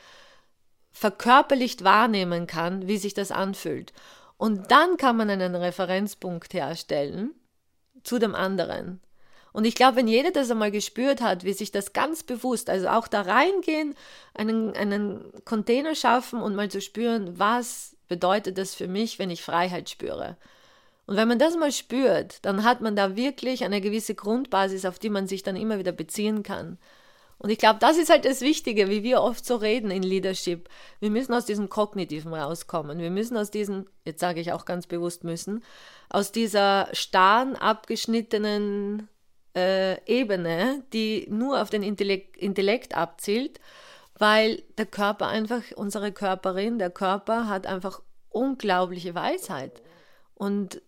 verkörperlicht 0.92 1.82
wahrnehmen 1.82 2.46
kann, 2.46 2.86
wie 2.86 2.98
sich 2.98 3.14
das 3.14 3.32
anfühlt. 3.32 3.92
Und 4.36 4.70
dann 4.70 4.96
kann 4.96 5.16
man 5.16 5.28
einen 5.28 5.56
Referenzpunkt 5.56 6.54
herstellen 6.54 7.34
zu 8.04 8.18
dem 8.18 8.34
anderen. 8.34 9.00
Und 9.52 9.66
ich 9.66 9.74
glaube, 9.74 9.96
wenn 9.96 10.08
jeder 10.08 10.30
das 10.30 10.50
einmal 10.50 10.70
gespürt 10.70 11.20
hat, 11.20 11.44
wie 11.44 11.52
sich 11.52 11.70
das 11.70 11.92
ganz 11.92 12.22
bewusst, 12.22 12.70
also 12.70 12.88
auch 12.88 13.06
da 13.06 13.20
reingehen, 13.20 13.94
einen, 14.34 14.74
einen 14.74 15.30
Container 15.44 15.94
schaffen 15.94 16.40
und 16.40 16.54
mal 16.54 16.70
zu 16.70 16.80
spüren, 16.80 17.38
was 17.38 17.96
bedeutet 18.08 18.56
das 18.58 18.74
für 18.74 18.88
mich, 18.88 19.18
wenn 19.18 19.30
ich 19.30 19.42
Freiheit 19.42 19.90
spüre. 19.90 20.36
Und 21.06 21.16
wenn 21.16 21.28
man 21.28 21.38
das 21.38 21.56
mal 21.56 21.72
spürt, 21.72 22.44
dann 22.44 22.64
hat 22.64 22.80
man 22.80 22.96
da 22.96 23.16
wirklich 23.16 23.64
eine 23.64 23.80
gewisse 23.80 24.14
Grundbasis, 24.14 24.86
auf 24.86 24.98
die 24.98 25.10
man 25.10 25.26
sich 25.26 25.42
dann 25.42 25.56
immer 25.56 25.78
wieder 25.78 25.92
beziehen 25.92 26.42
kann. 26.42 26.78
Und 27.42 27.50
ich 27.50 27.58
glaube, 27.58 27.80
das 27.80 27.98
ist 27.98 28.08
halt 28.08 28.24
das 28.24 28.40
Wichtige, 28.40 28.88
wie 28.88 29.02
wir 29.02 29.20
oft 29.20 29.44
so 29.44 29.56
reden 29.56 29.90
in 29.90 30.04
Leadership. 30.04 30.68
Wir 31.00 31.10
müssen 31.10 31.34
aus 31.34 31.44
diesem 31.44 31.68
Kognitiven 31.68 32.32
rauskommen. 32.32 33.00
Wir 33.00 33.10
müssen 33.10 33.36
aus 33.36 33.50
diesem, 33.50 33.88
jetzt 34.04 34.20
sage 34.20 34.40
ich 34.40 34.52
auch 34.52 34.64
ganz 34.64 34.86
bewusst 34.86 35.24
müssen, 35.24 35.64
aus 36.08 36.30
dieser 36.30 36.88
starren, 36.92 37.56
abgeschnittenen 37.56 39.08
äh, 39.56 40.00
Ebene, 40.04 40.84
die 40.92 41.26
nur 41.30 41.60
auf 41.60 41.68
den 41.68 41.82
Intellekt, 41.82 42.36
Intellekt 42.36 42.96
abzielt, 42.96 43.58
weil 44.16 44.62
der 44.78 44.86
Körper 44.86 45.26
einfach, 45.26 45.62
unsere 45.74 46.12
Körperin, 46.12 46.78
der 46.78 46.90
Körper 46.90 47.48
hat 47.48 47.66
einfach 47.66 48.02
unglaubliche 48.28 49.16
Weisheit. 49.16 49.82
Und 50.34 50.80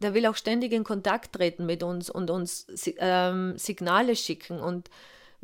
der 0.00 0.12
will 0.12 0.26
auch 0.26 0.36
ständig 0.36 0.72
in 0.72 0.84
Kontakt 0.84 1.34
treten 1.34 1.64
mit 1.64 1.82
uns 1.82 2.10
und 2.10 2.28
uns 2.28 2.66
ähm, 2.98 3.56
Signale 3.56 4.16
schicken. 4.16 4.60
Und 4.60 4.90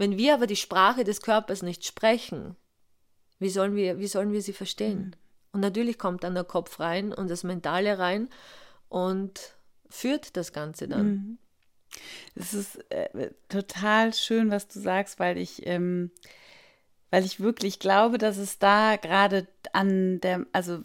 wenn 0.01 0.17
wir 0.17 0.33
aber 0.33 0.47
die 0.47 0.57
Sprache 0.57 1.05
des 1.05 1.21
Körpers 1.21 1.61
nicht 1.61 1.85
sprechen, 1.85 2.57
wie 3.39 3.51
sollen 3.51 3.77
wir, 3.77 3.99
wie 3.99 4.07
sollen 4.07 4.33
wir 4.33 4.41
sie 4.41 4.55
verstehen? 4.55 4.99
Mhm. 4.99 5.13
Und 5.53 5.61
natürlich 5.61 5.99
kommt 5.99 6.25
dann 6.25 6.35
der 6.35 6.45
Kopf 6.45 6.81
rein 6.81 7.13
und 7.13 7.29
das 7.29 7.45
Mentale 7.45 7.99
rein 7.99 8.31
und 8.89 9.55
führt 9.91 10.39
das 10.39 10.55
Ganze 10.55 10.89
dann. 10.89 11.07
Mhm. 11.07 11.39
Es 12.35 12.55
ist 12.55 12.77
äh, 12.91 13.31
total 13.51 14.15
schön, 14.15 14.51
was 14.51 14.69
du 14.69 14.81
sagst, 14.81 15.19
weil 15.19 15.37
ich, 15.37 15.67
ähm, 15.67 16.11
weil 17.11 17.27
ich 17.27 17.41
wirklich 17.41 17.79
glaube, 17.79 18.17
dass 18.17 18.39
es 18.39 18.59
da 18.59 18.97
gerade 18.97 19.49
an 19.75 20.19
der, 20.23 20.47
also 20.53 20.81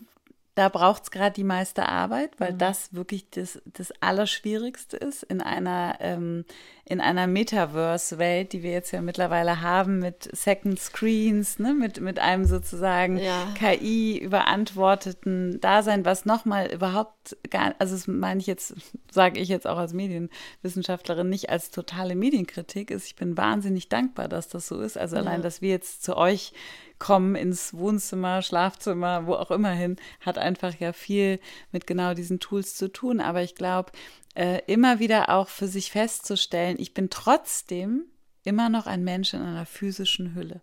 da 0.56 0.70
braucht 0.70 1.04
es 1.04 1.12
gerade 1.12 1.34
die 1.34 1.44
meiste 1.44 1.88
Arbeit, 1.88 2.32
weil 2.40 2.54
mhm. 2.54 2.58
das 2.58 2.94
wirklich 2.94 3.30
das, 3.30 3.62
das 3.66 3.92
Allerschwierigste 4.00 4.96
ist 4.96 5.24
in 5.24 5.42
einer, 5.42 5.98
ähm, 6.00 6.46
in 6.86 7.02
einer 7.02 7.28
Metaverse-Welt, 7.28 8.54
die 8.54 8.64
wir 8.64 8.72
jetzt 8.72 8.92
ja 8.92 9.02
mittlerweile 9.02 9.62
haben 9.62 10.00
mit 10.00 10.30
Second 10.32 10.80
Screens, 10.80 11.60
ne, 11.60 11.74
mit, 11.74 12.00
mit 12.00 12.20
einem 12.20 12.46
sozusagen 12.46 13.18
ja. 13.18 13.48
KI 13.56 14.18
überantworteten 14.18 15.60
Dasein, 15.60 16.06
was 16.06 16.24
nochmal 16.24 16.72
überhaupt 16.72 17.36
gar, 17.50 17.76
also 17.80 17.94
das 17.94 18.08
meine 18.08 18.40
ich 18.40 18.48
jetzt, 18.48 18.76
sage 19.12 19.42
ich 19.42 19.50
jetzt 19.50 19.68
auch 19.68 19.78
als 19.78 19.92
Medienwissenschaftlerin, 19.92 21.28
nicht 21.28 21.50
als 21.50 21.70
totale 21.70 22.16
Medienkritik 22.16 22.92
ist. 22.92 23.08
Ich 23.08 23.18
bin 23.18 23.36
wahnsinnig 23.36 23.90
dankbar, 23.90 24.30
dass 24.30 24.48
das 24.48 24.68
so 24.68 24.80
ist. 24.80 24.98
Also 24.98 25.18
allein, 25.18 25.42
dass 25.42 25.62
wir 25.62 25.70
jetzt 25.70 26.02
zu 26.04 26.16
euch 26.16 26.54
kommen 27.00 27.36
ins 27.36 27.74
Wohnzimmer, 27.74 28.42
Schlafzimmer, 28.42 29.28
wo 29.28 29.34
auch 29.34 29.52
immer 29.52 29.72
hin, 29.72 29.98
hat 30.22 30.38
einfach 30.38 30.80
ja 30.80 30.94
viel 30.94 31.40
mit 31.72 31.88
genau 31.88 32.14
diesen 32.14 32.40
Tools 32.40 32.76
zu 32.76 32.92
tun. 32.92 33.20
Aber 33.20 33.42
ich 33.42 33.56
glaube, 33.56 33.92
äh, 34.36 34.62
immer 34.68 35.00
wieder 35.00 35.30
auch 35.30 35.48
für 35.48 35.68
sich 35.68 35.92
festzustellen, 35.92 36.78
ich 36.80 36.94
bin 36.94 37.10
trotzdem 37.10 38.06
immer 38.44 38.70
noch 38.70 38.86
ein 38.86 39.04
Mensch 39.04 39.34
in 39.34 39.42
einer 39.42 39.66
physischen 39.66 40.36
Hülle. 40.36 40.62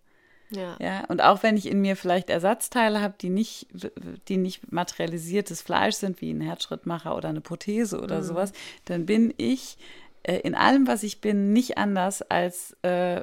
Ja. 0.50 0.76
ja. 0.78 1.04
Und 1.06 1.22
auch 1.22 1.42
wenn 1.42 1.56
ich 1.56 1.66
in 1.66 1.80
mir 1.80 1.96
vielleicht 1.96 2.30
Ersatzteile 2.30 3.00
habe, 3.00 3.14
die 3.20 3.30
nicht, 3.30 3.68
die 4.28 4.36
nicht 4.36 4.70
materialisiertes 4.70 5.62
Fleisch 5.62 5.96
sind, 5.96 6.20
wie 6.20 6.30
ein 6.30 6.40
Herzschrittmacher 6.40 7.16
oder 7.16 7.30
eine 7.30 7.40
Prothese 7.40 8.00
oder 8.00 8.18
mhm. 8.18 8.24
sowas, 8.24 8.52
dann 8.84 9.06
bin 9.06 9.32
ich 9.36 9.78
äh, 10.22 10.38
in 10.38 10.54
allem, 10.54 10.86
was 10.86 11.02
ich 11.02 11.20
bin, 11.20 11.52
nicht 11.52 11.78
anders 11.78 12.22
als 12.22 12.76
äh, 12.82 13.22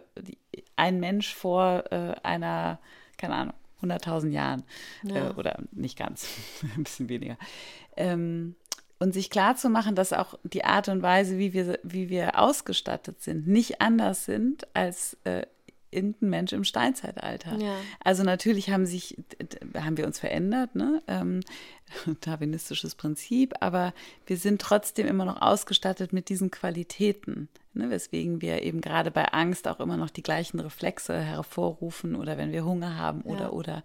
ein 0.76 1.00
Mensch 1.00 1.34
vor 1.34 1.84
äh, 1.92 2.16
einer 2.24 2.80
keine 3.20 3.36
Ahnung, 3.36 3.54
100.000 3.84 4.30
Jahren 4.30 4.64
ja. 5.04 5.30
äh, 5.30 5.34
oder 5.34 5.60
nicht 5.72 5.98
ganz, 5.98 6.28
ein 6.76 6.84
bisschen 6.84 7.10
weniger. 7.10 7.38
Ähm, 7.96 8.56
und 8.98 9.14
sich 9.14 9.30
klar 9.30 9.56
zu 9.56 9.70
machen, 9.70 9.96
dass 9.96 10.12
auch 10.12 10.38
die 10.44 10.66
Art 10.66 10.90
und 10.90 11.02
Weise, 11.02 11.38
wie 11.38 11.54
wir, 11.54 11.80
wie 11.84 12.10
wir 12.10 12.38
ausgestattet 12.38 13.22
sind, 13.22 13.48
nicht 13.48 13.80
anders 13.80 14.26
sind 14.26 14.68
als 14.76 15.18
äh, 15.24 15.46
irgendein 15.92 16.30
Mensch 16.30 16.54
im 16.54 16.64
Steinzeitalter. 16.64 17.58
Ja. 17.58 17.76
Also 18.04 18.24
natürlich 18.24 18.70
haben 18.70 18.86
sich, 18.86 19.18
haben 19.76 19.98
wir 19.98 20.06
uns 20.06 20.20
verändert, 20.20 20.76
ne? 20.76 21.02
Ähm, 21.08 21.42
darwinistisches 22.22 22.96
Prinzip, 22.96 23.54
aber 23.62 23.94
wir 24.26 24.38
sind 24.38 24.62
trotzdem 24.62 25.08
immer 25.08 25.26
noch 25.26 25.42
ausgestattet 25.42 26.14
mit 26.14 26.30
diesen 26.30 26.52
Qualitäten, 26.52 27.50
ne? 27.74 27.90
weswegen 27.90 28.42
wir 28.42 28.62
eben 28.62 28.82
gerade 28.82 29.12
bei 29.12 29.26
Angst 29.26 29.68
auch 29.68 29.80
immer 29.80 29.98
noch 29.98 30.10
die 30.10 30.24
gleichen 30.24 30.60
Reflexe 30.60 31.20
hervorrufen 31.20 32.16
oder 32.16 32.38
wenn 32.38 32.52
wir 32.52 32.66
Hunger 32.66 32.98
haben 32.98 33.22
oder 33.22 33.46
ja. 33.46 33.50
oder. 33.52 33.84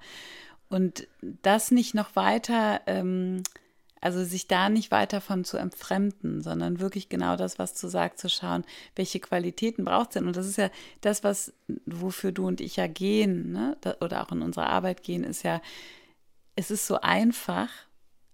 Und 0.69 1.07
das 1.21 1.71
nicht 1.71 1.95
noch 1.95 2.17
weiter 2.17 2.81
ähm, 2.87 3.43
also 4.05 4.23
sich 4.23 4.47
da 4.47 4.69
nicht 4.69 4.91
weiter 4.91 5.23
von 5.23 5.45
zu 5.45 5.57
entfremden, 5.57 6.43
sondern 6.43 6.79
wirklich 6.79 7.09
genau 7.09 7.37
das, 7.37 7.59
was 7.59 7.73
du 7.73 7.89
sagst, 7.89 8.19
zu 8.19 8.29
schauen, 8.29 8.63
welche 8.97 9.19
Qualitäten 9.19 9.87
braucht 9.87 10.11
es 10.11 10.15
denn? 10.15 10.27
Und 10.27 10.37
das 10.37 10.47
ist 10.47 10.59
ja 10.59 10.69
das, 11.01 11.25
was, 11.25 11.55
wofür 11.87 12.31
du 12.31 12.47
und 12.47 12.61
ich 12.61 12.77
ja 12.77 12.87
gehen, 12.87 13.53
ne? 13.53 13.79
oder 14.03 14.23
auch 14.23 14.31
in 14.31 14.43
unserer 14.43 14.67
Arbeit 14.67 15.03
gehen, 15.03 15.25
ist 15.25 15.43
ja, 15.43 15.63
es 16.55 16.71
ist 16.71 16.87
so 16.87 17.01
einfach, 17.01 17.71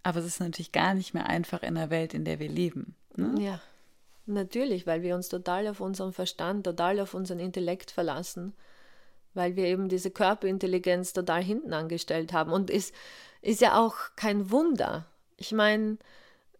aber 0.02 0.18
es 0.18 0.26
ist 0.26 0.40
natürlich 0.40 0.72
gar 0.72 0.94
nicht 0.94 1.14
mehr 1.14 1.26
einfach 1.26 1.62
in 1.62 1.76
der 1.76 1.88
Welt, 1.88 2.14
in 2.14 2.24
der 2.24 2.40
wir 2.40 2.48
leben. 2.48 2.96
Ne? 3.14 3.40
Ja, 3.40 3.60
natürlich, 4.26 4.88
weil 4.88 5.02
wir 5.02 5.14
uns 5.14 5.28
total 5.28 5.68
auf 5.68 5.80
unseren 5.80 6.12
Verstand, 6.12 6.64
total 6.64 6.98
auf 6.98 7.14
unseren 7.14 7.38
Intellekt 7.38 7.92
verlassen, 7.92 8.54
weil 9.34 9.54
wir 9.54 9.66
eben 9.66 9.88
diese 9.88 10.10
Körperintelligenz 10.10 11.12
total 11.12 11.44
hinten 11.44 11.72
angestellt 11.72 12.32
haben. 12.32 12.50
Und 12.50 12.70
es 12.70 12.92
ist 13.40 13.60
ja 13.60 13.78
auch 13.78 13.94
kein 14.16 14.50
Wunder, 14.50 15.06
ich 15.40 15.52
meine, 15.52 15.96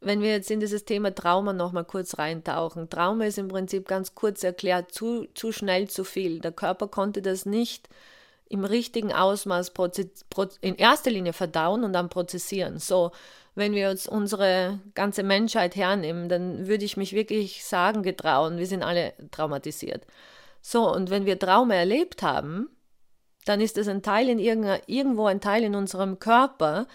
wenn 0.01 0.23
wir 0.23 0.31
jetzt 0.31 0.51
in 0.51 0.61
dieses 0.61 0.87
Thema 0.87 1.15
Trauma 1.15 1.53
nochmal 1.53 1.85
kurz 1.85 2.19
reintauchen. 2.19 2.89
Trauma 2.89 3.27
ist 3.27 3.39
im 3.39 3.49
Prinzip 3.49 3.87
ganz 3.87 4.15
kurz 4.15 4.43
erklärt 4.43 4.93
zu, 4.93 5.27
zu 5.35 5.53
schnell 5.53 5.89
zu 5.89 6.05
viel. 6.05 6.41
Der 6.41 6.53
Körper 6.53 6.89
konnte 6.89 7.21
das 7.21 7.45
nicht 7.45 7.89
im 8.49 8.65
richtigen 8.65 9.13
Ausmaß 9.13 9.73
in 10.63 10.75
erster 10.77 11.11
Linie 11.11 11.35
verdauen 11.35 11.85
und 11.85 11.93
dann 11.93 12.09
prozessieren. 12.09 12.79
So, 12.79 13.13
wenn 13.55 13.75
wir 13.75 13.91
uns 13.91 14.09
unsere 14.09 14.81
ganze 14.95 15.23
Menschheit 15.23 15.77
hernehmen, 15.77 16.31
dann 16.31 16.67
würde 16.67 16.85
ich 16.87 16.97
mich 16.97 17.13
wirklich 17.13 17.65
sagen 17.65 18.03
getrauen, 18.03 18.57
wir 18.57 18.67
sind 18.67 18.83
alle 18.83 19.13
traumatisiert. 19.31 20.07
So, 20.63 20.91
und 20.91 21.11
wenn 21.11 21.27
wir 21.27 21.39
Trauma 21.39 21.75
erlebt 21.75 22.23
haben, 22.23 22.71
dann 23.45 23.61
ist 23.61 23.77
es 23.77 23.87
ein 23.87 24.03
Teil 24.03 24.29
in 24.29 24.39
irgendwo 24.39 25.27
ein 25.27 25.41
Teil 25.41 25.63
in 25.63 25.75
unserem 25.75 26.19
Körper, 26.19 26.87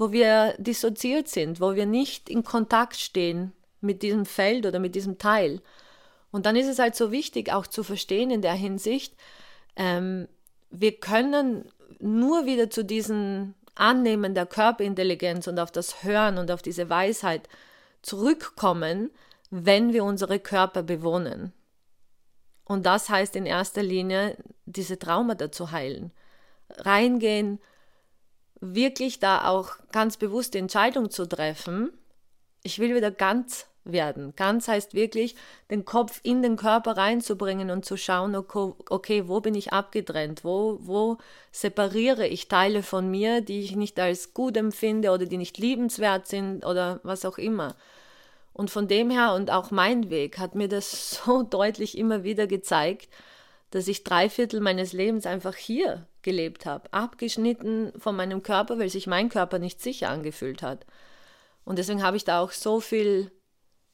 wo 0.00 0.12
wir 0.12 0.54
dissoziiert 0.56 1.28
sind, 1.28 1.60
wo 1.60 1.74
wir 1.74 1.84
nicht 1.84 2.30
in 2.30 2.42
Kontakt 2.42 2.96
stehen 2.96 3.52
mit 3.82 4.02
diesem 4.02 4.24
Feld 4.24 4.64
oder 4.64 4.78
mit 4.78 4.94
diesem 4.94 5.18
Teil. 5.18 5.60
Und 6.30 6.46
dann 6.46 6.56
ist 6.56 6.68
es 6.68 6.78
halt 6.78 6.96
so 6.96 7.12
wichtig, 7.12 7.52
auch 7.52 7.66
zu 7.66 7.84
verstehen 7.84 8.30
in 8.30 8.40
der 8.40 8.54
Hinsicht, 8.54 9.14
ähm, 9.76 10.26
wir 10.70 10.92
können 10.92 11.70
nur 11.98 12.46
wieder 12.46 12.70
zu 12.70 12.82
diesem 12.82 13.52
Annehmen 13.74 14.34
der 14.34 14.46
Körperintelligenz 14.46 15.46
und 15.48 15.58
auf 15.58 15.70
das 15.70 16.02
Hören 16.02 16.38
und 16.38 16.50
auf 16.50 16.62
diese 16.62 16.88
Weisheit 16.88 17.46
zurückkommen, 18.00 19.10
wenn 19.50 19.92
wir 19.92 20.04
unsere 20.04 20.38
Körper 20.38 20.82
bewohnen. 20.82 21.52
Und 22.64 22.86
das 22.86 23.10
heißt 23.10 23.36
in 23.36 23.44
erster 23.44 23.82
Linie, 23.82 24.38
diese 24.64 24.98
Traumata 24.98 25.52
zu 25.52 25.72
heilen. 25.72 26.10
Reingehen, 26.70 27.58
wirklich 28.60 29.18
da 29.20 29.48
auch 29.48 29.72
ganz 29.92 30.16
bewusst 30.16 30.54
die 30.54 30.58
Entscheidung 30.58 31.10
zu 31.10 31.26
treffen, 31.26 31.92
ich 32.62 32.78
will 32.78 32.94
wieder 32.94 33.10
ganz 33.10 33.66
werden. 33.84 34.34
Ganz 34.36 34.68
heißt 34.68 34.94
wirklich, 34.94 35.34
den 35.70 35.84
Kopf 35.84 36.20
in 36.22 36.42
den 36.42 36.56
Körper 36.56 36.96
reinzubringen 36.96 37.70
und 37.70 37.84
zu 37.84 37.96
schauen, 37.96 38.34
okay, 38.36 39.28
wo 39.28 39.40
bin 39.40 39.54
ich 39.54 39.72
abgetrennt? 39.72 40.44
Wo, 40.44 40.78
wo 40.80 41.16
separiere 41.50 42.26
ich 42.26 42.48
Teile 42.48 42.82
von 42.82 43.10
mir, 43.10 43.40
die 43.40 43.60
ich 43.60 43.76
nicht 43.76 43.98
als 43.98 44.34
gut 44.34 44.56
empfinde 44.56 45.10
oder 45.10 45.26
die 45.26 45.38
nicht 45.38 45.58
liebenswert 45.58 46.26
sind 46.26 46.64
oder 46.64 47.00
was 47.02 47.24
auch 47.24 47.38
immer. 47.38 47.74
Und 48.52 48.70
von 48.70 48.88
dem 48.88 49.10
her 49.10 49.32
und 49.32 49.50
auch 49.50 49.70
mein 49.70 50.10
Weg 50.10 50.38
hat 50.38 50.54
mir 50.54 50.68
das 50.68 51.22
so 51.24 51.42
deutlich 51.42 51.96
immer 51.96 52.24
wieder 52.24 52.46
gezeigt, 52.46 53.08
dass 53.70 53.88
ich 53.88 54.04
drei 54.04 54.28
Viertel 54.28 54.60
meines 54.60 54.92
Lebens 54.92 55.26
einfach 55.26 55.54
hier 55.54 56.06
gelebt 56.22 56.66
habe, 56.66 56.92
abgeschnitten 56.92 57.92
von 57.98 58.16
meinem 58.16 58.42
Körper, 58.42 58.78
weil 58.78 58.90
sich 58.90 59.06
mein 59.06 59.28
Körper 59.28 59.58
nicht 59.58 59.80
sicher 59.80 60.10
angefühlt 60.10 60.62
hat. 60.62 60.86
Und 61.64 61.78
deswegen 61.78 62.02
habe 62.02 62.16
ich 62.16 62.24
da 62.24 62.40
auch 62.40 62.52
so 62.52 62.80
viel 62.80 63.30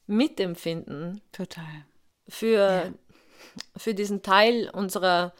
Mitempfinden. 0.06 1.20
Total. 1.32 1.84
Für, 2.28 2.58
ja. 2.58 2.92
für 3.76 3.94
diesen 3.94 4.22
Teil 4.22 4.70
unserer 4.70 5.34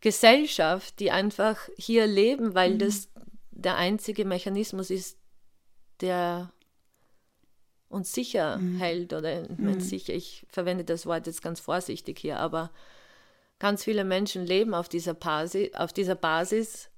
Gesellschaft, 0.00 0.98
die 1.00 1.10
einfach 1.10 1.68
hier 1.76 2.06
leben, 2.06 2.54
weil 2.54 2.74
mhm. 2.74 2.78
das 2.80 3.08
der 3.50 3.76
einzige 3.76 4.24
Mechanismus 4.24 4.90
ist, 4.90 5.18
der 6.00 6.52
uns 7.88 8.12
sicher 8.12 8.58
mhm. 8.58 8.78
hält 8.78 9.12
oder 9.12 9.48
mhm. 9.48 9.80
sicher, 9.80 10.12
ich 10.12 10.44
verwende 10.48 10.84
das 10.84 11.06
Wort 11.06 11.26
jetzt 11.26 11.42
ganz 11.42 11.60
vorsichtig 11.60 12.18
hier, 12.18 12.38
aber 12.38 12.70
ganz 13.58 13.84
viele 13.84 14.04
Menschen 14.04 14.44
leben 14.44 14.74
auf 14.74 14.88
dieser, 14.88 15.14
Basis, 15.14 15.74
auf 15.74 15.92
dieser 15.92 16.14
Basis, 16.14 16.90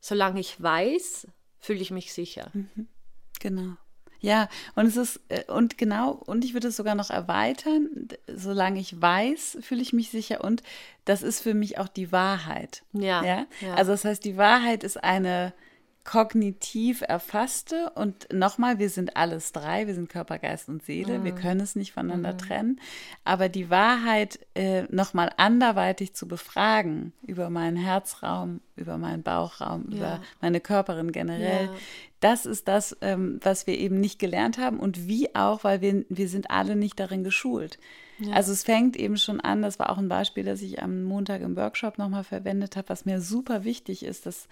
solange 0.00 0.40
ich 0.40 0.60
weiß, 0.60 1.28
fühle 1.58 1.80
ich 1.80 1.90
mich 1.90 2.12
sicher. 2.12 2.50
Mhm. 2.52 2.88
Genau. 3.40 3.76
Ja, 4.20 4.48
und 4.74 4.86
es 4.86 4.96
ist, 4.96 5.20
äh, 5.28 5.44
und 5.52 5.76
genau, 5.76 6.12
und 6.12 6.46
ich 6.46 6.54
würde 6.54 6.68
es 6.68 6.76
sogar 6.76 6.94
noch 6.94 7.10
erweitern, 7.10 8.08
solange 8.26 8.80
ich 8.80 9.00
weiß, 9.00 9.58
fühle 9.60 9.82
ich 9.82 9.92
mich 9.92 10.08
sicher 10.10 10.42
und 10.42 10.62
das 11.04 11.22
ist 11.22 11.40
für 11.40 11.52
mich 11.52 11.76
auch 11.78 11.88
die 11.88 12.10
Wahrheit. 12.10 12.84
Ja, 12.92 13.22
ja. 13.22 13.46
ja. 13.60 13.74
Also 13.74 13.92
das 13.92 14.06
heißt, 14.06 14.24
die 14.24 14.38
Wahrheit 14.38 14.82
ist 14.82 15.02
eine 15.04 15.52
kognitiv 16.04 17.02
erfasste 17.06 17.90
und 17.94 18.30
nochmal, 18.30 18.78
wir 18.78 18.90
sind 18.90 19.16
alles 19.16 19.52
drei, 19.52 19.86
wir 19.86 19.94
sind 19.94 20.10
Körper, 20.10 20.38
Geist 20.38 20.68
und 20.68 20.82
Seele, 20.82 21.18
mhm. 21.18 21.24
wir 21.24 21.32
können 21.32 21.60
es 21.60 21.76
nicht 21.76 21.92
voneinander 21.92 22.34
mhm. 22.34 22.38
trennen, 22.38 22.80
aber 23.24 23.48
die 23.48 23.70
Wahrheit 23.70 24.38
äh, 24.54 24.82
nochmal 24.90 25.30
anderweitig 25.38 26.14
zu 26.14 26.28
befragen 26.28 27.14
über 27.26 27.48
meinen 27.48 27.78
Herzraum, 27.78 28.60
über 28.76 28.98
meinen 28.98 29.22
Bauchraum, 29.22 29.86
ja. 29.88 29.96
über 29.96 30.20
meine 30.42 30.60
Körperin 30.60 31.10
generell, 31.10 31.66
ja. 31.66 31.74
das 32.20 32.44
ist 32.44 32.68
das, 32.68 32.94
ähm, 33.00 33.40
was 33.42 33.66
wir 33.66 33.78
eben 33.78 33.98
nicht 33.98 34.18
gelernt 34.18 34.58
haben 34.58 34.78
und 34.78 35.08
wie 35.08 35.34
auch, 35.34 35.64
weil 35.64 35.80
wir, 35.80 36.04
wir 36.10 36.28
sind 36.28 36.50
alle 36.50 36.76
nicht 36.76 37.00
darin 37.00 37.24
geschult. 37.24 37.78
Ja. 38.18 38.34
Also 38.34 38.52
es 38.52 38.62
fängt 38.62 38.96
eben 38.96 39.16
schon 39.16 39.40
an, 39.40 39.62
das 39.62 39.78
war 39.78 39.90
auch 39.90 39.98
ein 39.98 40.08
Beispiel, 40.08 40.44
das 40.44 40.60
ich 40.60 40.82
am 40.82 41.02
Montag 41.02 41.40
im 41.40 41.56
Workshop 41.56 41.98
nochmal 41.98 42.24
verwendet 42.24 42.76
habe, 42.76 42.90
was 42.90 43.06
mir 43.06 43.20
super 43.20 43.64
wichtig 43.64 44.04
ist, 44.04 44.26
dass 44.26 44.48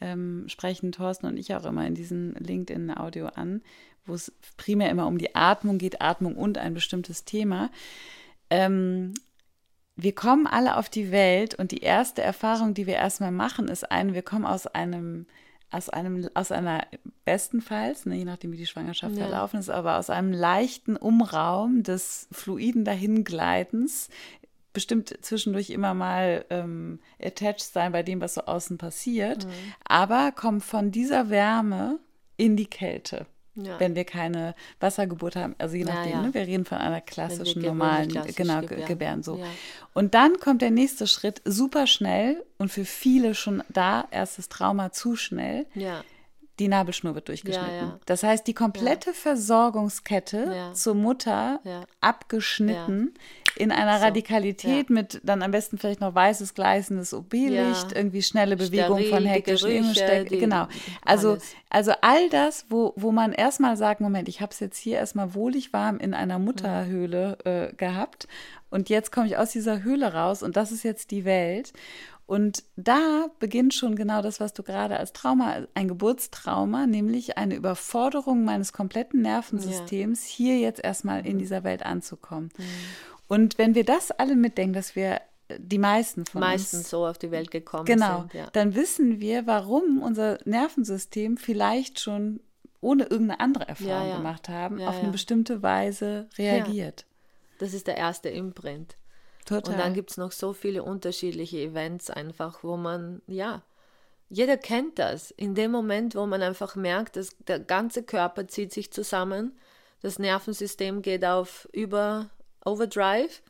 ähm, 0.00 0.44
sprechen 0.48 0.92
Thorsten 0.92 1.26
und 1.26 1.36
ich 1.36 1.54
auch 1.54 1.64
immer 1.64 1.86
in 1.86 1.94
diesem 1.94 2.34
LinkedIn-Audio 2.38 3.26
an, 3.26 3.62
wo 4.06 4.14
es 4.14 4.32
primär 4.56 4.90
immer 4.90 5.06
um 5.06 5.18
die 5.18 5.34
Atmung 5.34 5.78
geht, 5.78 6.00
Atmung 6.00 6.36
und 6.36 6.58
ein 6.58 6.74
bestimmtes 6.74 7.24
Thema. 7.24 7.70
Ähm, 8.48 9.14
wir 9.96 10.14
kommen 10.14 10.46
alle 10.46 10.76
auf 10.76 10.88
die 10.88 11.10
Welt 11.10 11.54
und 11.54 11.72
die 11.72 11.80
erste 11.80 12.22
Erfahrung, 12.22 12.74
die 12.74 12.86
wir 12.86 12.94
erstmal 12.94 13.32
machen, 13.32 13.68
ist 13.68 13.90
eine, 13.90 14.14
wir 14.14 14.22
kommen 14.22 14.46
aus 14.46 14.66
einem, 14.66 15.26
aus 15.70 15.90
einem, 15.90 16.28
aus 16.34 16.50
einer 16.50 16.86
bestenfalls, 17.24 18.06
ne, 18.06 18.16
je 18.16 18.24
nachdem 18.24 18.52
wie 18.52 18.56
die 18.56 18.66
Schwangerschaft 18.66 19.16
ja. 19.16 19.26
verlaufen 19.26 19.60
ist, 19.60 19.68
aber 19.68 19.98
aus 19.98 20.10
einem 20.10 20.32
leichten 20.32 20.96
Umraum 20.96 21.82
des 21.82 22.28
fluiden 22.32 22.84
Dahingleitens 22.84 24.08
bestimmt 24.72 25.16
zwischendurch 25.20 25.70
immer 25.70 25.94
mal 25.94 26.44
ähm, 26.50 27.00
attached 27.20 27.72
sein 27.72 27.92
bei 27.92 28.02
dem, 28.02 28.20
was 28.20 28.34
so 28.34 28.42
außen 28.42 28.78
passiert, 28.78 29.46
mhm. 29.46 29.50
aber 29.84 30.32
kommt 30.32 30.64
von 30.64 30.90
dieser 30.90 31.30
Wärme 31.30 31.98
in 32.36 32.56
die 32.56 32.66
Kälte. 32.66 33.26
Ja. 33.56 33.80
Wenn 33.80 33.96
wir 33.96 34.04
keine 34.04 34.54
Wassergeburt 34.78 35.34
haben, 35.34 35.56
also 35.58 35.76
je 35.76 35.84
nachdem, 35.84 36.12
ja, 36.12 36.18
ja. 36.18 36.22
Ne, 36.22 36.34
wir 36.34 36.42
reden 36.42 36.64
von 36.64 36.78
einer 36.78 37.00
klassischen, 37.00 37.62
normalen 37.62 38.08
klassisch 38.08 38.36
genau, 38.36 38.60
gebären. 38.60 38.86
gebären 38.86 39.22
so. 39.22 39.42
Und 39.92 40.14
dann 40.14 40.38
kommt 40.38 40.62
der 40.62 40.70
nächste 40.70 41.08
Schritt 41.08 41.42
super 41.44 41.86
schnell 41.88 42.44
und 42.58 42.70
für 42.70 42.84
viele 42.84 43.34
schon 43.34 43.62
da, 43.68 44.06
erstes 44.12 44.48
Trauma 44.48 44.92
zu 44.92 45.16
schnell. 45.16 45.66
Die 46.60 46.68
Nabelschnur 46.68 47.14
wird 47.14 47.28
durchgeschnitten. 47.28 47.94
Das 48.04 48.22
heißt, 48.22 48.46
die 48.46 48.54
komplette 48.54 49.14
Versorgungskette 49.14 50.70
zur 50.74 50.94
Mutter 50.94 51.60
abgeschnitten 52.00 53.14
in 53.56 53.72
einer 53.72 53.98
so, 53.98 54.04
Radikalität 54.04 54.88
ja. 54.88 54.94
mit 54.94 55.20
dann 55.24 55.42
am 55.42 55.50
besten 55.50 55.78
vielleicht 55.78 56.00
noch 56.00 56.14
weißes, 56.14 56.54
gleißendes 56.54 57.14
OB-Licht, 57.14 57.90
ja. 57.90 57.96
irgendwie 57.96 58.22
schnelle 58.22 58.56
Bewegung 58.56 59.02
von 59.04 59.24
hektisch 59.24 59.64
Genau. 60.40 60.68
Also, 61.04 61.38
also 61.68 61.92
all 62.02 62.28
das, 62.28 62.66
wo, 62.68 62.92
wo 62.96 63.10
man 63.10 63.32
erstmal 63.32 63.76
sagt, 63.76 64.00
Moment, 64.00 64.28
ich 64.28 64.40
habe 64.40 64.52
es 64.52 64.60
jetzt 64.60 64.78
hier 64.78 64.98
erstmal 64.98 65.34
wohlig 65.34 65.72
warm 65.72 65.98
in 65.98 66.14
einer 66.14 66.38
Mutterhöhle 66.38 67.38
äh, 67.44 67.74
gehabt 67.74 68.28
und 68.70 68.88
jetzt 68.88 69.10
komme 69.12 69.26
ich 69.26 69.36
aus 69.36 69.50
dieser 69.50 69.82
Höhle 69.82 70.12
raus 70.14 70.42
und 70.42 70.56
das 70.56 70.72
ist 70.72 70.84
jetzt 70.84 71.10
die 71.10 71.24
Welt. 71.24 71.72
Und 72.30 72.62
da 72.76 73.26
beginnt 73.40 73.74
schon 73.74 73.96
genau 73.96 74.22
das, 74.22 74.38
was 74.38 74.52
du 74.52 74.62
gerade 74.62 74.96
als 74.96 75.12
Trauma, 75.12 75.66
ein 75.74 75.88
Geburtstrauma, 75.88 76.86
nämlich 76.86 77.36
eine 77.36 77.56
Überforderung 77.56 78.44
meines 78.44 78.72
kompletten 78.72 79.20
Nervensystems, 79.22 80.28
ja. 80.28 80.36
hier 80.36 80.58
jetzt 80.60 80.78
erstmal 80.78 81.26
in 81.26 81.34
mhm. 81.34 81.38
dieser 81.40 81.64
Welt 81.64 81.84
anzukommen. 81.84 82.50
Mhm. 82.56 82.64
Und 83.26 83.58
wenn 83.58 83.74
wir 83.74 83.84
das 83.84 84.12
alle 84.12 84.36
mitdenken, 84.36 84.74
dass 84.74 84.94
wir 84.94 85.14
äh, 85.48 85.58
die 85.58 85.78
meisten 85.78 86.24
von 86.24 86.40
Meistens 86.40 86.78
uns, 86.78 86.90
so 86.90 87.04
auf 87.04 87.18
die 87.18 87.32
Welt 87.32 87.50
gekommen 87.50 87.84
genau, 87.84 88.20
sind. 88.20 88.30
Genau, 88.30 88.48
dann 88.52 88.76
wissen 88.76 89.18
wir, 89.18 89.48
warum 89.48 90.00
unser 90.00 90.38
Nervensystem 90.44 91.36
vielleicht 91.36 91.98
schon 91.98 92.38
ohne 92.80 93.06
irgendeine 93.06 93.40
andere 93.40 93.66
Erfahrung 93.66 94.06
ja, 94.06 94.06
ja. 94.06 94.16
gemacht 94.18 94.48
haben, 94.48 94.78
ja, 94.78 94.88
auf 94.88 95.00
eine 95.00 95.10
bestimmte 95.10 95.64
Weise 95.64 96.28
reagiert. 96.38 97.06
Das 97.58 97.74
ist 97.74 97.88
der 97.88 97.96
erste 97.96 98.28
Imprint. 98.28 98.94
Total. 99.50 99.74
Und 99.74 99.80
dann 99.80 99.94
gibt 99.94 100.12
es 100.12 100.16
noch 100.16 100.30
so 100.32 100.52
viele 100.52 100.84
unterschiedliche 100.84 101.58
Events 101.58 102.08
einfach, 102.08 102.62
wo 102.62 102.76
man, 102.76 103.20
ja, 103.26 103.62
jeder 104.28 104.56
kennt 104.56 105.00
das. 105.00 105.32
In 105.32 105.56
dem 105.56 105.72
Moment, 105.72 106.14
wo 106.14 106.24
man 106.24 106.40
einfach 106.40 106.76
merkt, 106.76 107.16
dass 107.16 107.36
der 107.48 107.58
ganze 107.58 108.04
Körper 108.04 108.46
zieht 108.46 108.72
sich 108.72 108.92
zusammen, 108.92 109.58
das 110.02 110.20
Nervensystem 110.20 111.02
geht 111.02 111.24
auf 111.24 111.68
über 111.72 112.30
Overdrive 112.64 113.42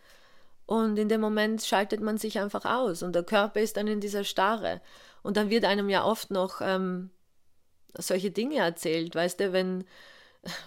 und 0.64 0.98
in 0.98 1.10
dem 1.10 1.20
Moment 1.20 1.62
schaltet 1.62 2.00
man 2.00 2.16
sich 2.16 2.38
einfach 2.38 2.64
aus 2.64 3.02
und 3.02 3.14
der 3.14 3.22
Körper 3.22 3.60
ist 3.60 3.76
dann 3.76 3.86
in 3.86 4.00
dieser 4.00 4.24
Starre. 4.24 4.80
Und 5.22 5.36
dann 5.36 5.50
wird 5.50 5.66
einem 5.66 5.90
ja 5.90 6.02
oft 6.02 6.30
noch 6.30 6.62
ähm, 6.62 7.10
solche 7.98 8.30
Dinge 8.30 8.56
erzählt, 8.56 9.14
weißt 9.14 9.38
du, 9.40 9.52
wenn 9.52 9.84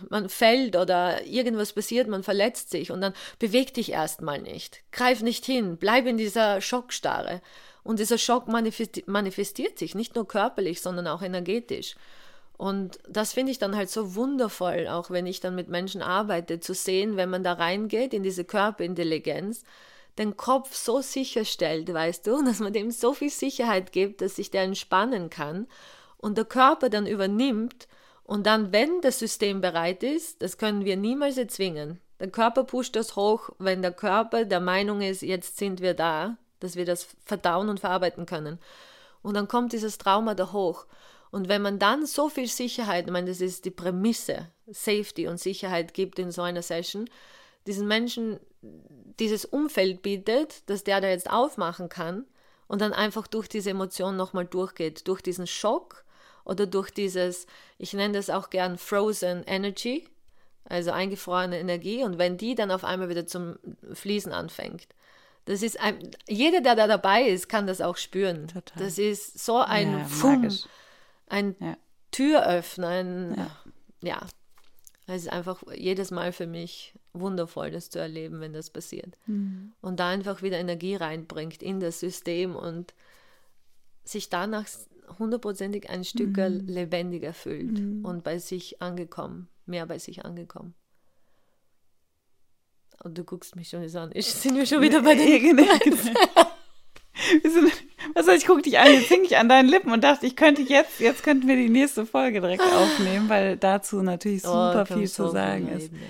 man 0.09 0.29
fällt 0.29 0.75
oder 0.75 1.25
irgendwas 1.25 1.73
passiert, 1.73 2.07
man 2.07 2.23
verletzt 2.23 2.69
sich 2.69 2.91
und 2.91 3.01
dann 3.01 3.13
beweg 3.39 3.73
dich 3.73 3.91
erstmal 3.91 4.41
nicht, 4.41 4.83
greif 4.91 5.21
nicht 5.21 5.45
hin, 5.45 5.77
bleib 5.77 6.05
in 6.05 6.17
dieser 6.17 6.61
Schockstarre. 6.61 7.41
Und 7.83 7.99
dieser 7.99 8.17
Schock 8.17 8.47
manifestiert 8.47 9.77
sich 9.77 9.93
nicht 9.93 10.15
nur 10.15 10.25
körperlich, 10.25 10.81
sondern 10.81 11.05
auch 11.07 11.21
energetisch. 11.21 11.95
Und 12.55 12.99
das 13.09 13.33
finde 13.33 13.51
ich 13.51 13.59
dann 13.59 13.75
halt 13.75 13.89
so 13.89 14.15
wundervoll, 14.15 14.87
auch 14.87 15.09
wenn 15.09 15.25
ich 15.25 15.41
dann 15.41 15.55
mit 15.55 15.67
Menschen 15.67 16.01
arbeite, 16.01 16.61
zu 16.61 16.73
sehen, 16.73 17.17
wenn 17.17 17.29
man 17.29 17.43
da 17.43 17.53
reingeht 17.53 18.13
in 18.13 18.23
diese 18.23 18.45
Körperintelligenz, 18.45 19.63
den 20.17 20.37
Kopf 20.37 20.75
so 20.75 21.01
sicherstellt, 21.01 21.91
weißt 21.91 22.25
du, 22.27 22.41
dass 22.45 22.59
man 22.59 22.71
dem 22.71 22.91
so 22.91 23.13
viel 23.13 23.31
Sicherheit 23.31 23.91
gibt, 23.91 24.21
dass 24.21 24.37
sich 24.37 24.49
der 24.49 24.63
entspannen 24.63 25.29
kann 25.29 25.67
und 26.17 26.37
der 26.37 26.45
Körper 26.45 26.89
dann 26.89 27.05
übernimmt 27.07 27.87
und 28.23 28.45
dann, 28.45 28.71
wenn 28.71 29.01
das 29.01 29.19
System 29.19 29.61
bereit 29.61 30.03
ist, 30.03 30.41
das 30.41 30.57
können 30.57 30.85
wir 30.85 30.97
niemals 30.97 31.37
erzwingen. 31.37 31.99
Der 32.19 32.31
Körper 32.31 32.63
pusht 32.63 32.95
das 32.95 33.15
hoch, 33.15 33.49
wenn 33.59 33.81
der 33.81 33.91
Körper 33.91 34.45
der 34.45 34.61
Meinung 34.61 35.01
ist, 35.01 35.21
jetzt 35.21 35.57
sind 35.57 35.81
wir 35.81 35.93
da, 35.93 36.37
dass 36.59 36.75
wir 36.75 36.85
das 36.85 37.07
verdauen 37.25 37.67
und 37.67 37.81
verarbeiten 37.81 38.25
können. 38.25 38.59
Und 39.21 39.35
dann 39.35 39.47
kommt 39.47 39.73
dieses 39.73 39.97
Trauma 39.97 40.35
da 40.35 40.53
hoch. 40.53 40.85
Und 41.31 41.49
wenn 41.49 41.61
man 41.61 41.79
dann 41.79 42.05
so 42.05 42.29
viel 42.29 42.47
Sicherheit, 42.47 43.07
ich 43.07 43.11
meine, 43.11 43.29
das 43.29 43.41
ist 43.41 43.65
die 43.65 43.71
Prämisse, 43.71 44.47
Safety 44.67 45.27
und 45.27 45.39
Sicherheit 45.39 45.93
gibt 45.93 46.19
in 46.19 46.31
so 46.31 46.43
einer 46.43 46.61
Session, 46.61 47.09
diesen 47.67 47.87
Menschen 47.87 48.39
dieses 49.19 49.43
Umfeld 49.43 50.01
bietet, 50.01 50.69
dass 50.69 50.83
der 50.83 51.01
da 51.01 51.09
jetzt 51.09 51.29
aufmachen 51.29 51.89
kann 51.89 52.25
und 52.67 52.81
dann 52.81 52.93
einfach 52.93 53.27
durch 53.27 53.47
diese 53.49 53.71
Emotion 53.71 54.15
nochmal 54.15 54.45
durchgeht, 54.45 55.07
durch 55.07 55.21
diesen 55.21 55.47
Schock 55.47 56.02
oder 56.45 56.65
durch 56.65 56.91
dieses, 56.91 57.47
ich 57.77 57.93
nenne 57.93 58.13
das 58.13 58.29
auch 58.29 58.49
gern 58.49 58.77
Frozen 58.77 59.43
Energy, 59.45 60.07
also 60.65 60.91
eingefrorene 60.91 61.59
Energie 61.59 62.03
und 62.03 62.17
wenn 62.17 62.37
die 62.37 62.55
dann 62.55 62.71
auf 62.71 62.83
einmal 62.83 63.09
wieder 63.09 63.27
zum 63.27 63.57
Fließen 63.93 64.31
anfängt. 64.31 64.87
Das 65.45 65.61
ist 65.61 65.79
ein, 65.79 66.11
jeder, 66.27 66.61
der 66.61 66.75
da 66.75 66.87
dabei 66.87 67.23
ist, 67.23 67.49
kann 67.49 67.67
das 67.67 67.81
auch 67.81 67.97
spüren. 67.97 68.47
Total. 68.47 68.81
Das 68.81 68.97
ist 68.97 69.43
so 69.43 69.57
ein 69.57 69.99
ja, 69.99 70.05
Fum, 70.05 70.49
ein 71.27 71.55
ja. 71.59 71.77
Türöffner, 72.11 72.87
ein, 72.87 73.35
ja. 73.35 73.51
ja. 74.01 74.27
Es 75.05 75.23
ist 75.23 75.31
einfach 75.33 75.61
jedes 75.75 76.11
Mal 76.11 76.31
für 76.31 76.47
mich 76.47 76.93
wundervoll, 77.11 77.71
das 77.71 77.89
zu 77.89 77.99
erleben, 77.99 78.39
wenn 78.39 78.53
das 78.53 78.69
passiert. 78.69 79.17
Mhm. 79.25 79.73
Und 79.81 79.99
da 79.99 80.07
einfach 80.07 80.41
wieder 80.41 80.57
Energie 80.57 80.95
reinbringt 80.95 81.61
in 81.61 81.81
das 81.81 81.99
System 81.99 82.55
und 82.55 82.93
sich 84.05 84.29
danach 84.29 84.65
hundertprozentig 85.19 85.89
ein 85.89 86.03
Stück 86.03 86.37
mhm. 86.37 86.65
lebendiger 86.67 87.33
fühlt 87.33 87.79
mhm. 87.79 88.05
und 88.05 88.23
bei 88.23 88.39
sich 88.39 88.81
angekommen, 88.81 89.47
mehr 89.65 89.85
bei 89.85 89.99
sich 89.99 90.25
angekommen. 90.25 90.73
Und 93.03 93.17
du 93.17 93.23
guckst 93.23 93.55
mich 93.55 93.69
schon 93.69 93.83
an. 93.95 94.11
Ich 94.13 94.27
sind 94.27 94.55
wir 94.55 94.65
schon 94.65 94.81
wieder 94.81 95.01
bei 95.01 95.15
den 95.15 95.41
genau. 95.41 95.63
Was 98.15 98.27
heißt, 98.27 98.41
ich 98.41 98.47
gucke 98.47 98.61
dich 98.61 98.79
an, 98.79 98.91
jetzt 98.91 99.07
hing 99.07 99.23
ich 99.23 99.37
an 99.37 99.49
deinen 99.49 99.69
Lippen 99.69 99.91
und 99.91 100.03
dachte, 100.03 100.25
ich 100.25 100.35
könnte 100.35 100.61
jetzt, 100.61 100.99
jetzt 100.99 101.23
könnten 101.23 101.47
wir 101.47 101.55
die 101.55 101.69
nächste 101.69 102.05
Folge 102.05 102.41
direkt 102.41 102.63
aufnehmen, 102.63 103.29
weil 103.29 103.57
dazu 103.57 104.01
natürlich 104.01 104.43
oh, 104.45 104.47
super 104.47 104.87
oh, 104.89 104.93
viel 104.93 105.09
zu 105.09 105.29
sagen 105.29 105.67
ist. 105.69 105.91
Reden, 105.91 105.95
ja. 105.95 106.07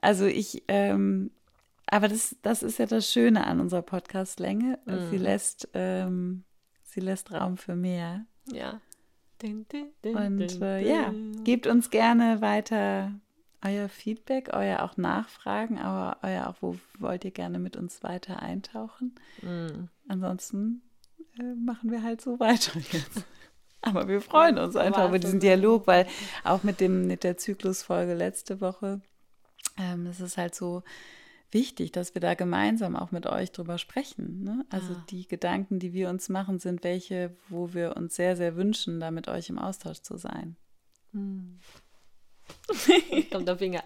Also 0.00 0.26
ich, 0.26 0.62
ähm, 0.68 1.30
aber 1.86 2.08
das, 2.08 2.36
das 2.42 2.62
ist 2.62 2.78
ja 2.78 2.86
das 2.86 3.10
Schöne 3.10 3.46
an 3.46 3.60
unserer 3.60 3.82
Podcast-Länge. 3.82 4.78
Mm. 4.84 5.10
Sie 5.10 5.18
lässt, 5.18 5.68
ähm, 5.74 6.44
sie 6.96 7.00
lässt 7.02 7.30
Raum 7.30 7.58
für 7.58 7.76
mehr. 7.76 8.24
Ja. 8.50 8.80
Und 10.02 10.62
äh, 10.62 10.80
ja, 10.80 11.12
gebt 11.44 11.66
uns 11.66 11.90
gerne 11.90 12.40
weiter 12.40 13.12
euer 13.62 13.90
Feedback, 13.90 14.50
euer 14.54 14.82
auch 14.82 14.96
Nachfragen, 14.96 15.78
aber 15.78 16.18
euer 16.22 16.48
auch, 16.48 16.56
wo 16.62 16.78
wollt 16.98 17.24
ihr 17.26 17.32
gerne 17.32 17.58
mit 17.58 17.76
uns 17.76 18.02
weiter 18.02 18.40
eintauchen. 18.42 19.14
Mm. 19.42 19.88
Ansonsten 20.08 20.82
äh, 21.38 21.54
machen 21.54 21.90
wir 21.90 22.02
halt 22.02 22.22
so 22.22 22.40
weiter 22.40 22.72
jetzt. 22.92 23.24
Aber 23.82 24.08
wir 24.08 24.22
freuen 24.22 24.58
uns 24.58 24.74
einfach 24.74 25.08
über 25.08 25.18
diesen 25.18 25.40
Dialog, 25.40 25.86
weil 25.86 26.06
auch 26.44 26.62
mit 26.62 26.80
dem 26.80 27.06
mit 27.06 27.22
der 27.22 27.36
Zyklusfolge 27.36 28.14
letzte 28.14 28.62
Woche 28.62 29.02
ähm, 29.76 30.06
es 30.06 30.20
ist 30.20 30.38
halt 30.38 30.54
so 30.54 30.82
wichtig, 31.56 31.90
dass 31.90 32.14
wir 32.14 32.20
da 32.20 32.34
gemeinsam 32.34 32.96
auch 32.96 33.12
mit 33.12 33.26
euch 33.26 33.50
drüber 33.50 33.78
sprechen. 33.78 34.44
Ne? 34.44 34.66
Also 34.68 34.92
ah. 34.92 35.04
die 35.08 35.26
Gedanken, 35.26 35.78
die 35.78 35.94
wir 35.94 36.10
uns 36.10 36.28
machen, 36.28 36.58
sind 36.58 36.84
welche, 36.84 37.34
wo 37.48 37.72
wir 37.72 37.96
uns 37.96 38.14
sehr, 38.14 38.36
sehr 38.36 38.56
wünschen, 38.56 39.00
da 39.00 39.10
mit 39.10 39.26
euch 39.26 39.48
im 39.48 39.58
Austausch 39.58 40.02
zu 40.02 40.18
sein. 40.18 40.56
Hm. 41.12 41.58
Kommt 43.32 43.48
der 43.48 43.56
Finger. 43.56 43.82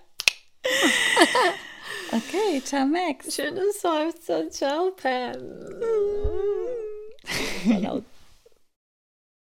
okay, 2.13 2.61
ciao 2.65 2.87
Max. 2.87 3.37
Schönes 3.37 3.81
Seufzer, 3.81 4.51
ciao 4.51 4.91
Pam. 4.91 5.39